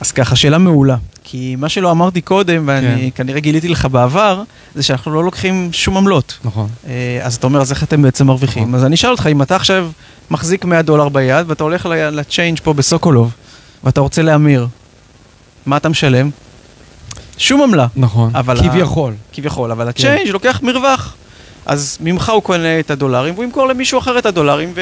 אז 0.00 0.12
ככה, 0.12 0.36
שאלה 0.36 0.58
מעולה. 0.58 0.96
כי 1.24 1.56
מה 1.58 1.68
שלא 1.68 1.90
אמרתי 1.90 2.20
קודם, 2.20 2.64
ואני 2.66 3.10
כן. 3.14 3.22
כנראה 3.24 3.40
גיליתי 3.40 3.68
לך 3.68 3.86
בעבר, 3.90 4.42
זה 4.74 4.82
שאנחנו 4.82 5.14
לא 5.14 5.24
לוקחים 5.24 5.68
שום 5.72 5.96
עמלות. 5.96 6.38
נכון. 6.44 6.68
אה, 6.88 7.20
אז 7.22 7.34
אתה 7.34 7.46
אומר, 7.46 7.60
אז 7.60 7.70
איך 7.72 7.82
אתם 7.82 8.02
בעצם 8.02 8.26
מרוויחים? 8.26 8.62
נכון. 8.62 8.74
אז 8.74 8.84
אני 8.84 8.94
אשאל 8.94 9.10
אותך, 9.10 9.26
אם 9.32 9.42
אתה 9.42 9.56
עכשיו 9.56 9.90
מחזיק 10.30 10.64
100 10.64 10.82
דולר 10.82 11.08
ביד, 11.08 11.44
ואתה 11.50 11.64
הולך 11.64 11.86
לצ'יינג' 12.12 12.58
פה 12.62 12.72
בסוקולוב, 12.72 13.32
ואתה 13.84 14.00
רוצה 14.00 14.22
להמיר, 14.22 14.66
מה 15.66 15.76
אתה 15.76 15.88
משלם? 15.88 16.30
שום 17.38 17.62
עמלה, 17.62 17.86
נכון. 17.96 18.30
אבל 18.36 18.58
ה- 18.58 18.62
כביכול. 18.62 19.12
כביכול, 19.32 19.70
אבל 19.70 19.84
כן. 19.84 19.90
הצ'יינג' 19.90 20.28
לוקח 20.30 20.60
מרווח. 20.62 21.14
אז 21.66 21.98
ממך 22.00 22.28
הוא 22.34 22.42
קונה 22.42 22.80
את 22.80 22.90
הדולרים, 22.90 23.34
והוא 23.34 23.44
ימכור 23.44 23.68
למישהו 23.68 23.98
אחר 23.98 24.18
את 24.18 24.26
הדולרים, 24.26 24.72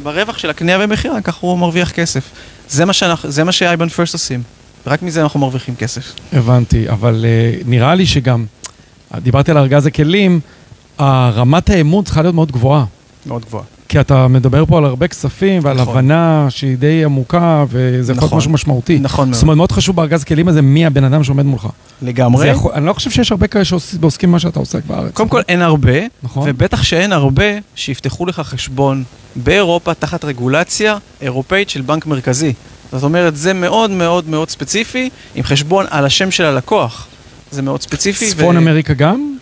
וברווח 0.00 0.38
של 0.38 0.50
הקנייה 0.50 0.78
ומכירה, 0.80 1.20
ככה 1.20 1.38
הוא 1.40 1.58
מרוויח 1.58 1.90
כסף. 1.90 2.30
זה 2.68 2.84
מה 2.84 2.92
שאנחנו- 2.92 3.30
זה 3.30 3.44
מה 3.44 3.52
שאייבן 3.52 3.88
פרסט 3.88 4.14
עושים. 4.14 4.42
רק 4.86 5.02
מזה 5.02 5.22
אנחנו 5.22 5.40
מרוויחים 5.40 5.76
כסף. 5.76 6.12
הבנתי, 6.32 6.88
אבל 6.90 7.24
אה, 7.28 7.58
נראה 7.66 7.94
לי 7.94 8.06
שגם, 8.06 8.44
דיברתי 9.16 9.50
על 9.50 9.56
ארגז 9.58 9.86
הכלים, 9.86 10.40
רמת 11.00 11.70
האמון 11.70 12.04
צריכה 12.04 12.22
להיות 12.22 12.34
מאוד 12.34 12.52
גבוהה. 12.52 12.84
מאוד 13.26 13.44
גבוה. 13.44 13.62
כי 13.92 14.00
אתה 14.00 14.28
מדבר 14.28 14.66
פה 14.66 14.78
על 14.78 14.84
הרבה 14.84 15.08
כספים 15.08 15.64
ועל 15.64 15.76
נכון. 15.76 15.98
הבנה 15.98 16.46
שהיא 16.50 16.76
די 16.76 17.04
עמוקה, 17.04 17.64
וזה 17.68 18.12
יכול 18.12 18.14
להיות 18.14 18.24
נכון. 18.24 18.38
משהו 18.38 18.50
משמעותי. 18.50 18.98
נכון 18.98 19.28
מאוד. 19.28 19.34
זאת 19.34 19.42
אומרת, 19.42 19.56
מאוד 19.56 19.72
חשוב 19.72 19.96
בארגז 19.96 20.24
כלים 20.24 20.48
הזה 20.48 20.62
מי 20.62 20.86
הבן 20.86 21.04
אדם 21.04 21.24
שעומד 21.24 21.44
מולך. 21.44 21.68
לגמרי. 22.02 22.48
יכול, 22.48 22.72
אני 22.74 22.86
לא 22.86 22.92
חושב 22.92 23.10
שיש 23.10 23.32
הרבה 23.32 23.46
כאלה 23.46 23.64
שעוסקים 23.64 24.28
במה 24.28 24.38
שאתה 24.38 24.58
עוסק 24.58 24.80
בארץ. 24.86 25.14
קודם 25.14 25.28
כל 25.28 25.40
אין 25.48 25.62
הרבה, 25.62 25.92
נכון? 26.22 26.48
ובטח 26.50 26.82
שאין 26.82 27.12
הרבה 27.12 27.44
שיפתחו 27.74 28.26
לך 28.26 28.40
חשבון 28.40 29.04
באירופה 29.36 29.94
תחת 29.94 30.24
רגולציה 30.24 30.98
אירופאית 31.22 31.70
של 31.70 31.80
בנק 31.80 32.06
מרכזי. 32.06 32.52
זאת 32.92 33.02
אומרת, 33.02 33.36
זה 33.36 33.52
מאוד 33.52 33.90
מאוד 33.90 34.28
מאוד 34.28 34.50
ספציפי, 34.50 35.10
עם 35.34 35.42
חשבון 35.42 35.86
על 35.90 36.04
השם 36.04 36.30
של 36.30 36.44
הלקוח. 36.44 37.06
זה 37.50 37.62
מאוד 37.62 37.82
ספציפי. 37.82 38.30
צפון 38.30 38.56
אמריקה 38.56 38.94
גם? 38.94 39.36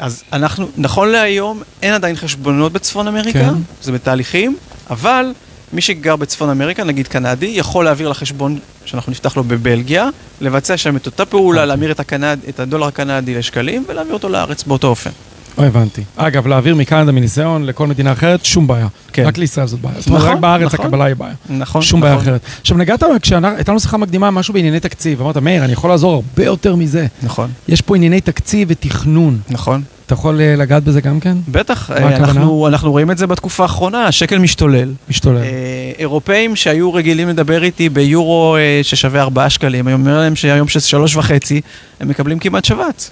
אז 0.00 0.22
אנחנו, 0.32 0.68
נכון 0.76 1.08
להיום, 1.08 1.62
אין 1.82 1.94
עדיין 1.94 2.16
חשבונות 2.16 2.72
בצפון 2.72 3.08
אמריקה, 3.08 3.38
כן. 3.38 3.54
זה 3.82 3.92
בתהליכים, 3.92 4.56
אבל 4.90 5.32
מי 5.72 5.80
שגר 5.80 6.16
בצפון 6.16 6.50
אמריקה, 6.50 6.84
נגיד 6.84 7.08
קנדי, 7.08 7.46
יכול 7.46 7.84
להעביר 7.84 8.08
לחשבון 8.08 8.58
שאנחנו 8.84 9.12
נפתח 9.12 9.36
לו 9.36 9.44
בבלגיה, 9.44 10.08
לבצע 10.40 10.76
שם 10.76 10.96
את 10.96 11.06
אותה 11.06 11.24
פעולה, 11.24 11.60
אוקיי. 11.60 11.68
להמיר 11.68 11.90
את, 11.90 12.00
הקנד, 12.00 12.38
את 12.48 12.60
הדולר 12.60 12.86
הקנדי 12.86 13.34
לשקלים, 13.34 13.84
ולהעביר 13.88 14.12
אותו 14.14 14.28
לארץ 14.28 14.62
באותו 14.62 14.88
אופן. 14.88 15.10
לא 15.58 15.64
הבנתי. 15.64 16.02
אגב, 16.16 16.46
להעביר 16.46 16.74
מקנדה 16.74 17.12
מניסיון 17.12 17.66
לכל 17.66 17.86
מדינה 17.86 18.12
אחרת, 18.12 18.44
שום 18.44 18.66
בעיה. 18.66 18.86
כן. 19.12 19.24
רק 19.26 19.38
לישראל 19.38 19.66
זאת 19.66 19.80
בעיה. 19.80 19.94
אומרת, 20.06 20.22
נכון, 20.22 20.32
רק 20.32 20.38
בארץ 20.38 20.74
נכון. 20.74 20.86
הקבלה 20.86 21.04
היא 21.04 21.16
בעיה. 21.16 21.34
נכון, 21.48 21.82
שום 21.82 22.00
נכון. 22.00 22.10
בעיה 22.10 22.22
אחרת. 22.22 22.40
עכשיו, 22.60 22.76
נגעת, 22.76 23.02
כשהייתה 23.22 23.72
לנו 23.72 23.80
שיחה 23.80 23.96
מקדימה, 23.96 24.30
משהו 24.30 24.54
בענייני 24.54 24.80
תקציב. 24.80 25.20
אמרת, 25.20 25.36
מאיר, 25.36 25.64
אני 25.64 25.72
יכול 25.72 25.90
לעזור 25.90 26.14
הרבה 26.14 26.44
יותר 26.44 26.76
מזה. 26.76 27.06
נכון, 27.22 27.50
יש 27.68 27.80
פה 27.80 27.96
ענייני 27.96 28.20
תקציב 28.20 28.68
ותכנון. 28.70 29.38
נכון. 29.50 29.82
אתה 30.06 30.18
יכול 30.18 30.40
אה, 30.40 30.56
לגעת 30.56 30.84
בזה 30.84 31.00
גם 31.00 31.20
כן? 31.20 31.36
בטח, 31.48 31.90
אה? 31.90 32.16
אנחנו, 32.16 32.66
אנחנו 32.66 32.90
רואים 32.90 33.10
את 33.10 33.18
זה 33.18 33.26
בתקופה 33.26 33.62
האחרונה, 33.62 34.06
השקל 34.06 34.38
משתולל. 34.38 34.92
משתולל. 35.08 35.36
אה, 35.36 35.92
אירופאים 35.98 36.56
שהיו 36.56 36.94
רגילים 36.94 37.28
לדבר 37.28 37.62
איתי 37.62 37.88
ביורו 37.88 38.56
ששווה 38.82 39.22
4 39.22 39.50
שקלים, 39.50 39.88
אני 39.88 39.94
אומר 39.94 40.18
להם 40.18 40.36
שהיום 40.36 40.68
שזה 40.68 40.88
שלוש 40.88 41.16
וחצי, 41.16 41.60
הם 42.00 42.08
מקבלים 42.08 42.38
כמעט 42.38 42.64
שבץ. 42.64 43.10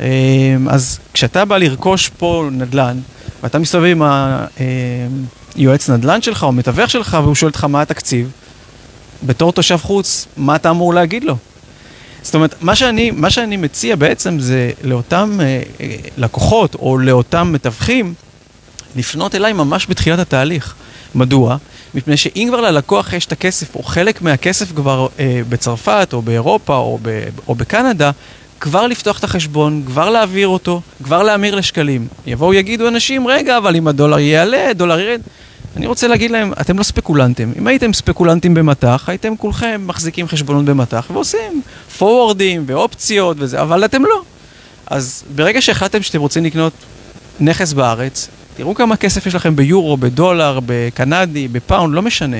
אה, 0.00 0.06
אז 0.70 0.98
כשאתה 1.14 1.44
בא 1.44 1.58
לרכוש 1.58 2.08
פה 2.08 2.48
נדל"ן, 2.52 2.98
ואתה 3.42 3.58
מסתובב 3.58 3.84
עם 3.84 4.02
היועץ 5.56 5.90
נדל"ן 5.90 6.22
שלך 6.22 6.42
או 6.42 6.52
מתווך 6.52 6.90
שלך, 6.90 7.18
והוא 7.22 7.34
שואל 7.34 7.50
אותך 7.50 7.64
מה 7.64 7.82
התקציב, 7.82 8.30
בתור 9.22 9.52
תושב 9.52 9.76
חוץ, 9.76 10.26
מה 10.36 10.56
אתה 10.56 10.70
אמור 10.70 10.94
להגיד 10.94 11.24
לו? 11.24 11.36
זאת 12.22 12.34
אומרת, 12.34 12.54
מה 12.60 12.76
שאני, 12.76 13.10
מה 13.10 13.30
שאני 13.30 13.56
מציע 13.56 13.96
בעצם 13.96 14.40
זה 14.40 14.70
לאותם 14.82 15.38
אה, 15.40 15.62
אה, 15.80 15.96
לקוחות 16.16 16.74
או 16.74 16.98
לאותם 16.98 17.52
מתווכים, 17.52 18.14
לפנות 18.96 19.34
אליי 19.34 19.52
ממש 19.52 19.86
בתחילת 19.90 20.18
התהליך. 20.18 20.74
מדוע? 21.14 21.56
מפני 21.94 22.16
שאם 22.16 22.46
כבר 22.48 22.60
ללקוח 22.60 23.12
יש 23.12 23.26
את 23.26 23.32
הכסף, 23.32 23.74
או 23.74 23.82
חלק 23.82 24.22
מהכסף 24.22 24.72
כבר 24.72 25.06
אה, 25.18 25.40
בצרפת, 25.48 26.08
או 26.12 26.22
באירופה, 26.22 26.76
או, 26.76 26.98
ב, 27.02 27.24
או 27.48 27.54
בקנדה, 27.54 28.10
כבר 28.60 28.86
לפתוח 28.86 29.18
את 29.18 29.24
החשבון, 29.24 29.82
כבר 29.86 30.10
להעביר 30.10 30.48
אותו, 30.48 30.80
כבר 31.02 31.22
להמיר 31.22 31.54
לשקלים. 31.54 32.08
יבואו 32.26 32.54
יגידו 32.54 32.88
אנשים, 32.88 33.26
רגע, 33.26 33.58
אבל 33.58 33.76
אם 33.76 33.88
הדולר 33.88 34.18
יעלה, 34.18 34.72
דולר 34.74 35.00
ירד. 35.00 35.20
אני 35.76 35.86
רוצה 35.86 36.08
להגיד 36.08 36.30
להם, 36.30 36.52
אתם 36.60 36.78
לא 36.78 36.82
ספקולנטים. 36.82 37.52
אם 37.58 37.66
הייתם 37.66 37.92
ספקולנטים 37.92 38.54
במטח, 38.54 39.08
הייתם 39.08 39.36
כולכם 39.36 39.82
מחזיקים 39.86 40.28
חשבונות 40.28 40.64
במטח 40.64 41.06
ועושים 41.12 41.62
פורוורדים 41.98 42.64
ואופציות 42.66 43.36
וזה, 43.40 43.62
אבל 43.62 43.84
אתם 43.84 44.02
לא. 44.02 44.22
אז 44.86 45.24
ברגע 45.34 45.62
שהחלטתם 45.62 46.02
שאתם 46.02 46.20
רוצים 46.20 46.44
לקנות 46.44 46.72
נכס 47.40 47.72
בארץ, 47.72 48.28
תראו 48.56 48.74
כמה 48.74 48.96
כסף 48.96 49.26
יש 49.26 49.34
לכם 49.34 49.56
ביורו, 49.56 49.96
בדולר, 49.96 50.58
בקנדי, 50.66 51.48
בפאונד, 51.48 51.94
לא 51.94 52.02
משנה. 52.02 52.36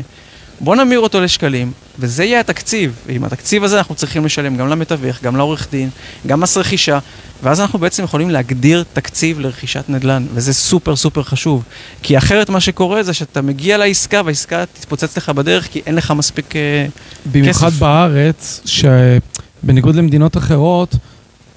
בואו 0.60 0.84
נמיר 0.84 1.00
אותו 1.00 1.20
לשקלים, 1.20 1.72
וזה 1.98 2.24
יהיה 2.24 2.40
התקציב. 2.40 2.92
ועם 3.06 3.24
התקציב 3.24 3.64
הזה 3.64 3.78
אנחנו 3.78 3.94
צריכים 3.94 4.24
לשלם 4.24 4.56
גם 4.56 4.68
למתווך, 4.68 5.22
גם 5.22 5.36
לעורך 5.36 5.68
דין, 5.70 5.90
גם 6.26 6.40
מס 6.40 6.56
רכישה, 6.56 6.98
ואז 7.42 7.60
אנחנו 7.60 7.78
בעצם 7.78 8.04
יכולים 8.04 8.30
להגדיר 8.30 8.84
תקציב 8.92 9.40
לרכישת 9.40 9.84
נדל"ן, 9.88 10.26
וזה 10.34 10.54
סופר 10.54 10.96
סופר 10.96 11.22
חשוב. 11.22 11.62
כי 12.02 12.18
אחרת 12.18 12.50
מה 12.50 12.60
שקורה 12.60 13.02
זה 13.02 13.12
שאתה 13.12 13.42
מגיע 13.42 13.78
לעסקה, 13.78 14.22
והעסקה 14.24 14.64
תתפוצץ 14.66 15.16
לך 15.16 15.28
בדרך, 15.28 15.68
כי 15.72 15.80
אין 15.86 15.94
לך 15.94 16.10
מספיק... 16.10 16.56
אה, 16.56 16.86
במיוחד 17.32 17.66
כסף. 17.66 17.78
בארץ, 17.78 18.60
שבניגוד 18.64 19.94
למדינות 19.94 20.36
אחרות, 20.36 20.94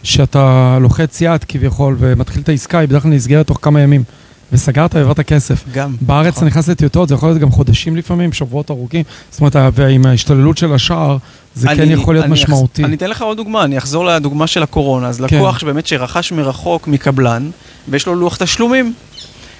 שאתה 0.03 0.77
לוחץ 0.81 1.21
יד 1.21 1.43
כביכול 1.43 1.95
ומתחיל 1.99 2.41
את 2.41 2.49
העסקה, 2.49 2.79
היא 2.79 2.87
בדרך 2.87 3.03
כלל 3.03 3.11
נסגרת 3.11 3.47
תוך 3.47 3.59
כמה 3.61 3.81
ימים. 3.81 4.03
וסגרת 4.51 4.95
והעברת 4.95 5.19
כסף. 5.19 5.63
גם. 5.73 5.95
בארץ 6.01 6.25
אתה 6.27 6.35
נכון. 6.35 6.47
נכנס 6.47 6.67
לטיוטות, 6.67 7.09
זה 7.09 7.15
יכול 7.15 7.29
להיות 7.29 7.41
גם 7.41 7.51
חודשים 7.51 7.95
לפעמים, 7.95 8.33
שבועות 8.33 8.71
ארוכים. 8.71 9.03
זאת 9.31 9.39
אומרת, 9.39 9.55
ועם 9.73 10.05
ההשתוללות 10.05 10.57
של 10.57 10.73
השער, 10.73 11.17
זה 11.55 11.67
כן 11.67 11.81
אני- 11.81 11.93
יכול 11.93 12.15
להיות 12.15 12.25
אני 12.25 12.33
אחז- 12.33 12.43
משמעותי. 12.43 12.83
אני 12.83 12.95
אתן 12.95 13.09
לך 13.09 13.21
עוד 13.21 13.37
דוגמה, 13.37 13.63
אני 13.63 13.77
אחזור 13.77 14.05
לדוגמה 14.05 14.47
של 14.47 14.63
הקורונה. 14.63 15.07
אז 15.07 15.21
כן. 15.27 15.35
לקוח 15.37 15.59
שבאמת 15.59 15.87
שרכש 15.87 16.31
מרחוק 16.31 16.87
מקבלן, 16.87 17.49
ויש 17.89 18.05
לו 18.07 18.15
לוח 18.15 18.35
תשלומים. 18.35 18.93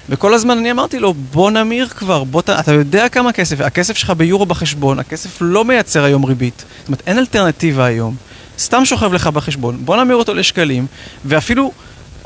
וכל 0.09 0.33
הזמן 0.33 0.57
אני 0.57 0.71
אמרתי 0.71 0.99
לו, 0.99 1.13
בוא 1.13 1.51
נמיר 1.51 1.87
כבר, 1.87 2.23
בוא 2.23 2.41
ת... 2.41 2.49
אתה 2.49 2.73
יודע 2.73 3.09
כמה 3.09 3.31
כסף, 3.31 3.61
הכסף 3.61 3.97
שלך 3.97 4.09
ביורו 4.09 4.45
בחשבון, 4.45 4.99
הכסף 4.99 5.37
לא 5.41 5.65
מייצר 5.65 6.03
היום 6.03 6.25
ריבית. 6.25 6.65
זאת 6.79 6.87
אומרת, 6.87 7.03
אין 7.07 7.17
אלטרנטיבה 7.17 7.85
היום. 7.85 8.15
סתם 8.59 8.85
שוכב 8.85 9.13
לך 9.13 9.27
בחשבון, 9.27 9.77
בוא 9.85 10.03
נמיר 10.03 10.15
אותו 10.15 10.33
לשקלים, 10.33 10.85
ואפילו 11.25 11.71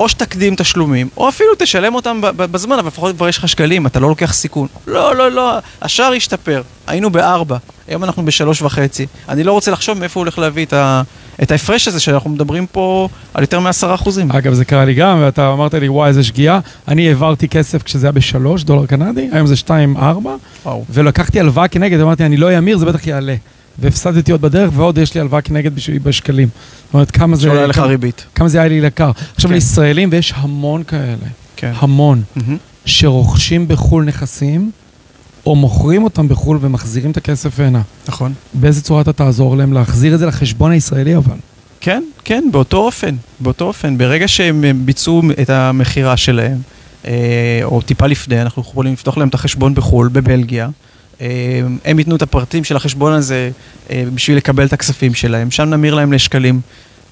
או 0.00 0.08
שתקדים 0.08 0.56
תשלומים, 0.56 1.08
או 1.16 1.28
אפילו 1.28 1.50
תשלם 1.58 1.94
אותם 1.94 2.20
בזמן, 2.36 2.78
אבל 2.78 2.88
לפחות 2.88 3.16
כבר 3.16 3.28
יש 3.28 3.38
לך 3.38 3.48
שקלים, 3.48 3.86
אתה 3.86 4.00
לא 4.00 4.08
לוקח 4.08 4.32
סיכון. 4.32 4.68
לא, 4.86 5.16
לא, 5.16 5.30
לא, 5.30 5.58
השער 5.82 6.12
השתפר, 6.12 6.62
היינו 6.86 7.10
בארבע, 7.10 7.56
היום 7.88 8.04
אנחנו 8.04 8.24
בשלוש 8.24 8.62
וחצי. 8.62 9.06
אני 9.28 9.44
לא 9.44 9.52
רוצה 9.52 9.70
לחשוב 9.70 9.98
מאיפה 9.98 10.20
הוא 10.20 10.24
הולך 10.24 10.38
להביא 10.38 10.64
את, 10.64 10.72
ה... 10.72 11.02
את 11.42 11.50
ההפרש 11.50 11.88
הזה, 11.88 12.00
שאנחנו 12.00 12.30
מדברים 12.30 12.66
פה 12.66 13.08
על 13.34 13.42
יותר 13.42 13.60
מעשרה 13.60 13.94
אחוזים. 13.94 14.32
אגב, 14.32 14.52
זה 14.52 14.64
קרה 14.64 14.84
לי 14.84 14.94
גם, 14.94 15.18
ואתה 15.20 15.52
אמרת 15.52 15.74
לי, 15.74 15.88
וואי, 15.88 16.08
איזה 16.08 16.22
שגיאה. 16.22 16.60
אני 16.88 17.08
העברתי 17.08 17.48
כסף 17.48 17.82
כשזה 17.82 18.06
היה 18.06 18.12
בשלוש 18.12 18.64
דולר 18.64 18.86
קנדי, 18.86 19.28
היום 19.32 19.46
זה 19.46 19.56
שתיים 19.56 19.96
ארבע. 19.96 20.34
ולקחתי 20.90 21.40
הלוואה 21.40 21.68
כנגד, 21.68 22.00
אמרתי, 22.00 22.26
אני 22.26 22.36
לא 22.36 22.58
אמיר, 22.58 22.78
זה 22.78 22.86
בטח 22.86 23.06
יעלה. 23.06 23.34
והפסדתי 23.78 24.32
עוד 24.32 24.40
בדרך, 24.40 24.70
ועוד 24.74 24.98
יש 24.98 25.14
לי 25.14 25.20
הלוואה 25.20 25.40
כנגד 25.40 25.74
בשבילי 25.74 25.98
בשקלים. 25.98 26.48
זאת 26.84 26.94
אומרת, 26.94 27.10
כמה 27.10 27.36
זה... 27.36 27.42
שעולה 27.42 27.66
לך 27.66 27.78
ריבית. 27.78 28.26
כמה 28.34 28.48
זה 28.48 28.58
היה 28.58 28.68
לי 28.68 28.86
יקר. 28.86 29.10
עכשיו, 29.34 29.48
כן. 29.48 29.54
לישראלים, 29.54 30.08
ויש 30.12 30.32
המון 30.36 30.82
כאלה, 30.84 31.16
כן. 31.56 31.72
המון, 31.76 32.22
מהמם. 32.36 32.56
שרוכשים 32.84 33.68
בחו"ל 33.68 34.04
נכסים, 34.04 34.70
או 35.46 35.56
מוכרים 35.56 36.04
אותם 36.04 36.28
בחו"ל 36.28 36.58
ומחזירים 36.60 37.10
את 37.10 37.16
הכסף 37.16 37.60
הנה. 37.60 37.82
נכון. 38.08 38.32
באיזה 38.54 38.82
צורה 38.82 39.00
אתה 39.00 39.12
תעזור 39.12 39.56
להם 39.56 39.72
להחזיר 39.72 40.14
את 40.14 40.18
זה 40.18 40.26
לחשבון 40.26 40.70
הישראלי, 40.70 41.16
אבל? 41.16 41.36
כן, 41.80 42.02
כן, 42.24 42.44
באותו 42.52 42.76
אופן, 42.76 43.16
באותו 43.40 43.64
אופן. 43.64 43.98
ברגע 43.98 44.28
שהם 44.28 44.64
ביצעו 44.84 45.22
את 45.42 45.50
המכירה 45.50 46.16
שלהם, 46.16 46.58
אה, 47.06 47.60
או 47.62 47.82
טיפה 47.82 48.06
לפני, 48.06 48.42
אנחנו 48.42 48.62
יכולים 48.62 48.92
לפתוח 48.92 49.18
להם 49.18 49.28
את 49.28 49.34
החשבון 49.34 49.74
בחו"ל, 49.74 50.08
בבלגיה. 50.08 50.68
אה, 51.20 51.26
הם 51.84 51.98
ייתנו 51.98 52.16
את 52.16 52.22
הפרטים 52.22 52.64
של 52.64 52.76
החשבון 52.76 53.12
הזה 53.12 53.50
אה, 53.90 54.04
בשביל 54.14 54.36
לקבל 54.36 54.66
את 54.66 54.72
הכספים 54.72 55.14
שלהם. 55.14 55.50
שם 55.50 55.64
נמיר 55.64 55.94
להם 55.94 56.12
לשקלים 56.12 56.60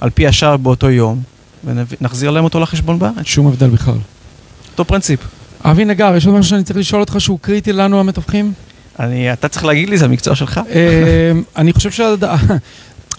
על 0.01 0.11
פי 0.11 0.27
השער 0.27 0.57
באותו 0.57 0.91
יום, 0.91 1.23
ונחזיר 1.65 2.31
להם 2.31 2.45
אותו 2.45 2.61
לחשבון 2.61 2.99
בארץ. 2.99 3.25
שום 3.25 3.47
הבדל 3.47 3.69
בכלל. 3.69 3.99
אותו 4.73 4.85
פרינציפ. 4.85 5.21
אבי 5.65 5.85
נגר, 5.85 6.17
יש 6.17 6.27
עוד 6.27 6.35
משהו 6.35 6.51
שאני 6.51 6.65
צריך 6.65 6.79
לשאול 6.79 7.01
אותך 7.01 7.17
שהוא 7.19 7.39
קריטי 7.43 7.73
לנו, 7.73 8.01
המתווכים? 8.01 8.53
אני, 8.99 9.33
אתה 9.33 9.49
צריך 9.49 9.65
להגיד 9.65 9.89
לי, 9.89 9.99
זה 9.99 10.05
המקצוע 10.05 10.35
שלך. 10.35 10.61
אה, 10.71 11.33
אני 11.57 11.73
חושב 11.73 11.91
ש... 11.91 12.01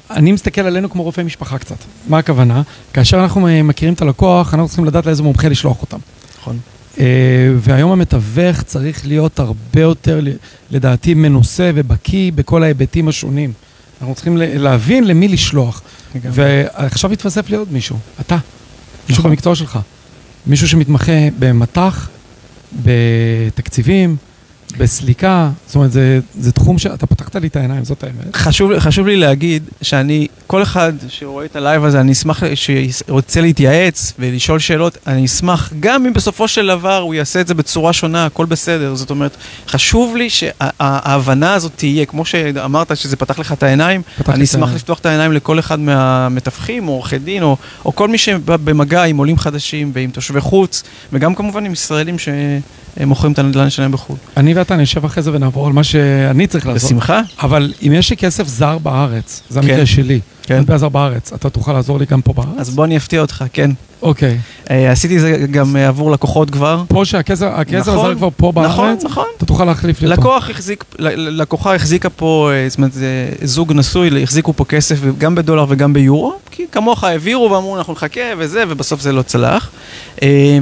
אני 0.10 0.32
מסתכל 0.32 0.62
עלינו 0.62 0.90
כמו 0.90 1.04
רופאי 1.04 1.24
משפחה 1.24 1.58
קצת. 1.58 1.76
מה 2.08 2.18
הכוונה? 2.18 2.62
כאשר 2.94 3.20
אנחנו 3.20 3.48
מכירים 3.64 3.94
את 3.94 4.02
הלקוח, 4.02 4.54
אנחנו 4.54 4.68
צריכים 4.68 4.86
לדעת 4.86 5.06
לאיזה 5.06 5.24
מומחה 5.24 5.48
לשלוח 5.48 5.82
אותם. 5.82 5.98
נכון. 6.40 6.60
אה, 7.00 7.06
והיום 7.58 7.92
המתווך 7.92 8.62
צריך 8.62 9.08
להיות 9.08 9.40
הרבה 9.40 9.82
יותר, 9.82 10.20
לדעתי, 10.72 11.14
מנוסה 11.14 11.72
ובקיא 11.76 12.32
בכל 12.32 12.64
ההיבטים 12.64 13.08
השונים. 13.08 13.54
אנחנו 14.02 14.16
צריכים 14.16 14.38
להבין 14.38 15.04
למי 15.04 15.28
לשלוח. 15.28 15.82
ועכשיו 16.16 17.12
התווסף 17.12 17.50
לי 17.50 17.56
עוד 17.56 17.68
מישהו, 17.72 17.98
אתה. 18.20 18.38
מישהו 19.10 19.22
נכון. 19.22 19.32
במקצוע 19.32 19.56
שלך. 19.56 19.80
מישהו 20.48 20.68
שמתמחה 20.68 21.12
במטח, 21.40 22.10
בתקציבים, 22.84 24.16
בסליקה. 24.78 25.50
זאת 25.68 25.76
אומרת, 25.76 25.92
זה, 25.92 26.20
זה 26.40 26.52
תחום 26.52 26.78
שאתה 26.78 27.06
פתחת 27.08 27.36
לי 27.36 27.48
את 27.48 27.56
העיניים, 27.56 27.86
זאת 27.86 28.04
האמת. 28.04 28.36
חשוב, 28.36 28.80
חשוב 28.80 29.08
לי 29.08 29.16
להגיד 29.16 29.64
שאני, 29.82 30.28
כל 30.48 30.64
אחד 30.64 30.94
שרואה 31.08 31.46
את 31.46 31.56
הלייב 31.56 31.86
הזה, 31.86 32.02
אני 32.02 32.12
אשמח, 32.12 32.44
שרוצה 32.56 33.42
להתייעץ 33.42 34.14
ולשאול 34.20 34.60
שאלות, 34.60 34.98
אני 35.08 35.26
אשמח, 35.26 35.74
גם 35.80 36.06
אם 36.06 36.14
בסופו 36.14 36.48
של 36.48 36.68
דבר 36.68 36.98
הוא 36.98 37.14
יעשה 37.14 37.42
את 37.42 37.48
זה 37.48 37.54
בצורה 37.54 37.94
שונה, 37.94 38.26
הכל 38.26 38.46
בסדר. 38.46 38.96
זאת 38.96 39.10
אומרת, 39.10 39.38
חשוב 39.68 40.16
לי 40.16 40.30
שההבנה 40.30 41.54
הזאת 41.54 41.72
תהיה, 41.76 42.06
כמו 42.06 42.26
שאמרת 42.26 42.98
שזה 42.98 43.16
פתח 43.16 43.40
לך 43.40 43.52
את 43.52 43.64
העיניים, 43.64 44.02
אני 44.30 44.44
אשמח. 44.44 44.74
לפתוח 44.76 45.00
את 45.00 45.06
העיניים 45.06 45.32
לכל 45.32 45.60
אחד 45.60 45.80
מהמתווכים, 45.80 46.88
או 46.88 46.94
עורכי 46.94 47.18
דין, 47.18 47.44
או, 47.44 47.58
או 47.86 47.96
כל 47.96 48.08
מי 48.08 48.18
שבא 48.18 48.58
במגע 48.58 49.04
עם 49.04 49.18
עולים 49.18 49.38
חדשים 49.38 49.92
ועם 49.94 50.10
תושבי 50.10 50.42
חוץ, 50.42 50.84
וגם 51.14 51.36
כמובן 51.36 51.66
עם 51.66 51.74
ישראלים 51.74 52.20
הם 52.98 53.10
מוכרים 53.10 53.34
את 53.34 53.40
הנדל"ן 53.40 53.70
שלהם 53.70 53.92
בחו"ל. 53.92 54.18
אני 54.38 54.54
ואתה 54.54 54.76
נשב 54.76 55.06
אחרי 55.06 55.24
זה 55.24 55.34
ונעבור 55.34 55.68
על 55.68 55.74
מה 55.74 55.84
שאני 55.84 56.48
צריך 56.48 56.68
לעשות. 56.68 56.90
בשמחה. 56.90 57.22
אבל 57.42 57.74
אם 57.88 57.92
יש 57.94 58.10
לי 58.10 58.18
כסף 58.18 58.48
זר 58.48 58.78
בארץ, 58.78 59.42
זה 59.50 59.62
כן. 59.62 59.70
המקרה 59.70 59.86
שלי, 59.86 60.20
כן. 60.46 60.60
מטבע 60.60 60.78
זר 60.78 60.90
בארץ, 60.90 61.34
אתה 61.34 61.50
תוכל 61.50 61.74
לעזור 61.74 62.00
לי 62.00 62.06
גם 62.06 62.22
פה 62.22 62.34
בארץ? 62.34 62.50
אז 62.60 62.70
בוא 62.70 62.86
אני 62.86 62.98
אפתיע 62.98 63.22
אותך, 63.22 63.44
כן. 63.54 63.72
אוקיי. 64.02 64.38
אה, 64.72 64.92
עשיתי 64.92 65.20
זה 65.20 65.46
גם 65.52 65.76
אה, 65.76 65.88
עבור 65.88 66.12
לקוחות 66.12 66.50
כבר. 66.50 66.84
פה 66.88 67.06
שהכסף 67.06 67.46
הכסף 67.54 67.88
נכון, 67.88 68.06
הזר 68.06 68.16
כבר 68.16 68.30
פה 68.38 68.52
נכון, 68.66 68.86
בארץ, 68.88 69.04
נכון. 69.06 69.26
אתה 69.38 69.46
תוכל 69.46 69.66
להחליף 69.66 70.02
לי 70.02 70.08
אותו. 70.12 70.22
לקוח 70.22 70.50
החזיק, 70.50 70.86
ל- 71.00 71.42
לקוחה 71.42 71.76
החזיקה 71.76 72.10
פה, 72.10 72.50
אה, 72.54 72.70
זאת 72.70 72.78
אומרת, 72.78 72.94
זה 72.94 73.30
זוג 73.44 73.74
נשוי, 73.74 74.24
החזיקו 74.24 74.54
פה 74.54 74.66
כסף 74.66 74.98
גם 75.18 75.36
בדולר 75.36 75.66
וגם 75.70 75.94
ביורו, 75.94 76.34
כי 76.52 76.64
כמוך 76.72 77.04
העבירו 77.04 77.52
ואמרו 77.52 77.78
אנחנו 77.78 77.94
נחכה 77.94 78.22
וזה, 78.38 78.64
ובסוף 78.68 79.02
זה 79.02 79.12
לא 79.12 79.22
צלח. 79.22 79.72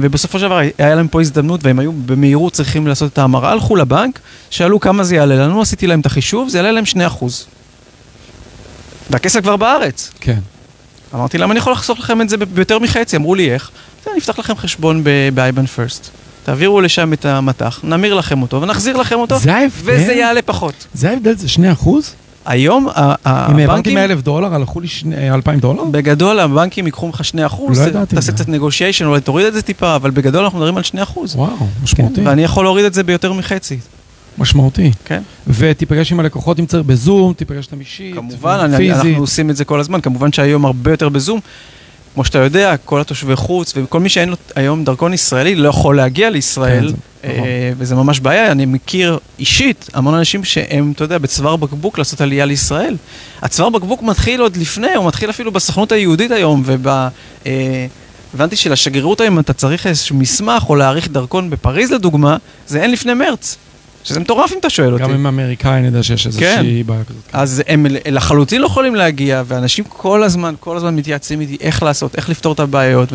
ובסופו 0.00 0.38
של 0.38 0.46
דבר 0.46 0.58
היה 0.78 0.94
להם 0.94 1.08
פה 1.08 1.20
הזדמנות 1.20 1.64
והם 1.64 1.78
היו 1.78 1.92
במהירות 2.06 2.52
צריכים 2.52 2.86
לעשות 2.86 3.12
את 3.12 3.18
ההמרה, 3.18 3.52
הלכו 3.52 3.76
לבנק, 3.76 4.18
שאלו 4.50 4.80
כמה 4.80 5.04
זה 5.04 5.16
יעלה 5.16 5.36
לנו, 5.36 5.60
עשיתי 5.62 5.86
להם 5.86 6.00
את 6.00 6.06
החישוב, 6.06 6.48
זה 6.48 6.58
יעלה 6.58 6.72
להם 6.72 6.84
2%. 6.84 6.96
והכסף 9.10 9.40
כבר 9.40 9.56
בארץ. 9.56 10.10
כן. 10.20 10.38
אמרתי 11.14 11.38
להם, 11.38 11.50
אני 11.50 11.58
יכול 11.58 11.72
לחסוך 11.72 11.98
לכם 11.98 12.20
את 12.20 12.28
זה 12.28 12.36
ביותר 12.36 12.78
מחצי, 12.78 13.16
אמרו 13.16 13.34
לי 13.34 13.50
איך? 13.52 13.70
"זה, 14.04 14.10
אני 14.10 14.18
אפתח 14.18 14.38
לכם 14.38 14.56
חשבון 14.56 15.04
ב-IBAN 15.04 15.66
First. 15.78 16.08
תעבירו 16.44 16.80
לשם 16.80 17.12
את 17.12 17.24
המטח, 17.24 17.80
נמיר 17.82 18.14
לכם 18.14 18.42
אותו 18.42 18.62
ונחזיר 18.62 18.96
לכם 18.96 19.16
אותו, 19.18 19.38
זה 19.38 19.54
ההבדל? 19.54 19.72
וזה 19.84 20.12
יעלה 20.12 20.42
פחות. 20.42 20.86
זה 20.94 21.10
ההבדל, 21.10 21.36
זה 21.36 21.48
2 21.48 21.70
אחוז? 21.70 22.14
היום 22.46 22.88
ה- 22.88 22.92
ה- 22.94 23.14
אם 23.24 23.56
העברתי 23.56 23.62
הבנקים, 23.64 23.94
100 23.94 24.04
אלף 24.04 24.20
דולר, 24.22 24.54
הלכו 24.54 24.80
לי 24.80 24.88
שני- 24.88 25.16
אה, 25.16 25.34
2,000 25.34 25.60
דולר? 25.60 25.84
בגדול 25.84 26.40
הבנקים 26.40 26.86
ייקחו 26.86 27.06
ממך 27.06 27.24
2 27.24 27.44
אחוז, 27.46 27.80
לא 27.80 27.86
ידעתי 27.86 28.14
תעשה. 28.16 28.32
קצת 28.32 28.46
negotiation, 28.48 29.04
אולי 29.04 29.20
תוריד 29.20 29.46
את 29.46 29.52
זה 29.52 29.62
טיפה, 29.62 29.96
אבל 29.96 30.10
בגדול 30.10 30.44
אנחנו 30.44 30.58
מדברים 30.58 30.76
על 30.76 30.82
2 30.82 31.02
אחוז. 31.02 31.36
וואו, 31.36 31.50
משמעותי. 31.82 32.20
ואני 32.20 32.44
יכול 32.44 32.64
להוריד 32.64 32.84
את 32.84 32.94
זה 32.94 33.02
ביותר 33.02 33.32
מחצי, 33.32 33.78
משמעותי. 34.38 34.90
כן? 35.04 35.22
ותיפגש 35.46 36.12
עם 36.12 36.20
הלקוחות 36.20 36.60
אם 36.60 36.66
צריך 36.66 36.84
בזום, 36.86 37.32
תיפגש 37.32 37.64
איתם 37.66 37.80
אישית, 37.80 38.14
כמובן, 38.14 38.58
אני- 38.62 38.76
פיזית. 38.76 38.96
אנחנו 39.04 39.16
עושים 39.20 39.50
את 39.50 39.56
זה 39.56 39.64
כל 39.64 39.80
הזמן, 39.80 40.00
כמובן 40.00 40.32
שהיום 40.32 40.64
הרבה 40.64 40.90
יותר 40.90 41.08
בזום. 41.08 41.40
כמו 42.14 42.24
שאתה 42.24 42.38
יודע, 42.38 42.76
כל 42.76 43.00
התושבי 43.00 43.36
חוץ 43.36 43.72
וכל 43.76 44.00
מי 44.00 44.08
שאין 44.08 44.28
לו 44.28 44.36
היום 44.56 44.84
דרכון 44.84 45.14
ישראלי 45.14 45.54
לא 45.54 45.68
יכול 45.68 45.96
להגיע 45.96 46.30
לישראל, 46.30 46.80
כן, 46.80 46.88
זה 46.88 46.94
נכון. 47.34 47.44
אה, 47.44 47.72
וזה 47.78 47.94
ממש 47.94 48.20
בעיה. 48.20 48.52
אני 48.52 48.66
מכיר 48.66 49.18
אישית 49.38 49.90
המון 49.94 50.14
אנשים 50.14 50.44
שהם, 50.44 50.92
אתה 50.96 51.04
יודע, 51.04 51.18
בצוואר 51.18 51.56
בקבוק 51.56 51.98
לעשות 51.98 52.20
עלייה 52.20 52.44
לישראל. 52.44 52.96
הצוואר 53.42 53.68
בקבוק 53.70 54.02
מתחיל 54.02 54.40
עוד 54.40 54.56
לפני, 54.56 54.94
הוא 54.94 55.06
מתחיל 55.06 55.30
אפילו 55.30 55.52
בסוכנות 55.52 55.92
היהודית 55.92 56.30
היום, 56.30 56.62
וב... 56.66 56.86
אה, 57.46 57.86
הבנתי 58.34 58.56
שלשגרירות 58.56 59.20
היום 59.20 59.38
אתה 59.38 59.52
צריך 59.52 59.86
איזשהו 59.86 60.16
מסמך 60.16 60.68
או 60.68 60.76
להאריך 60.76 61.08
דרכון 61.08 61.50
בפריז 61.50 61.92
לדוגמה, 61.92 62.36
זה 62.66 62.82
אין 62.82 62.92
לפני 62.92 63.14
מרץ. 63.14 63.56
שזה 64.04 64.20
מטורף 64.20 64.52
אם 64.52 64.58
אתה 64.58 64.70
שואל 64.70 64.92
אותי. 64.92 65.02
גם 65.02 65.10
עם 65.10 65.26
אמריקאי 65.26 65.78
אני 65.78 65.86
יודע 65.86 66.02
שיש 66.02 66.22
כן. 66.22 66.28
איזושהי 66.28 66.82
בעיה 66.82 67.04
כזאת. 67.04 67.22
אז 67.32 67.62
הם 67.66 67.86
לחלוטין 68.10 68.60
לא 68.60 68.66
יכולים 68.66 68.94
להגיע, 68.94 69.42
ואנשים 69.46 69.84
כל 69.88 70.22
הזמן, 70.22 70.54
כל 70.60 70.76
הזמן 70.76 70.96
מתייעצים 70.96 71.40
איתי 71.40 71.56
איך 71.60 71.82
לעשות, 71.82 72.14
איך 72.16 72.28
לפתור 72.28 72.52
את 72.52 72.60
הבעיות, 72.60 73.12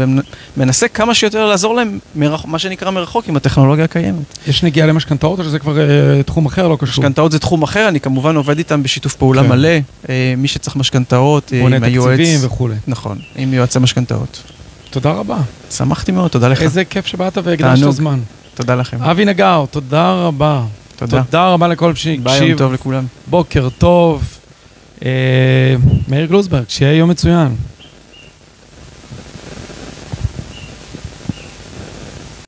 ומנסה 0.57 0.87
כמה 0.87 1.13
שיותר 1.13 1.45
לעזור 1.45 1.75
להם, 1.75 1.99
מרח, 2.15 2.45
מה 2.45 2.59
שנקרא 2.59 2.91
מרחוק, 2.91 3.27
עם 3.27 3.35
הטכנולוגיה 3.35 3.85
הקיימת. 3.85 4.37
יש 4.47 4.63
נגיעה 4.63 4.87
למשכנתאות 4.87 5.39
או 5.39 5.43
שזה 5.43 5.59
כבר 5.59 5.79
אה, 5.79 6.23
תחום 6.23 6.45
אחר 6.45 6.67
לא 6.67 6.75
קשור? 6.75 7.03
משכנתאות 7.03 7.31
זה 7.31 7.39
תחום 7.39 7.63
אחר, 7.63 7.87
אני 7.87 7.99
כמובן 7.99 8.35
עובד 8.35 8.57
איתם 8.57 8.83
בשיתוף 8.83 9.15
פעולה 9.15 9.43
כן. 9.43 9.49
מלא, 9.49 9.69
אה, 10.09 10.33
מי 10.37 10.47
שצריך 10.47 10.75
משכנתאות, 10.75 11.53
אה, 11.53 11.61
בונה 11.61 11.75
עם 11.75 11.83
היועץ. 11.83 12.19
תקציבים 12.19 12.39
וכולי. 12.45 12.75
נכון, 12.87 13.17
עם 13.35 13.53
יועצי 13.53 13.79
משכנתאות. 13.79 14.43
תודה 14.89 15.11
רבה. 15.11 15.37
שמחתי 15.71 16.11
מאוד, 16.11 16.31
תודה 16.31 16.47
לך. 16.47 16.61
איזה 16.61 16.85
כיף 16.85 17.05
שבאת 17.05 17.37
והקדשת. 17.43 17.91
זמן. 17.91 18.19
תודה 18.59 18.75
לכם. 18.75 19.03
אבי 19.03 19.25
נגר, 19.25 19.65
תודה 19.71 20.13
רבה. 20.13 20.63
תודה. 20.95 21.23
תודה 21.23 21.47
רבה 21.47 21.67
לכל 21.67 21.87
מי 21.87 21.93
ביי, 21.93 22.11
יום 22.13 22.23
שהקשיב. 22.23 22.57
טוב 22.57 22.73
לכולם. 22.73 23.05
בוקר 23.27 23.69
טוב. 23.77 24.37
אה, 25.05 25.75
מאיר 26.07 26.25
גלוזברג, 26.25 26.63
שיהיה 26.67 26.93
יום 26.97 27.09
מצוין. 27.09 27.55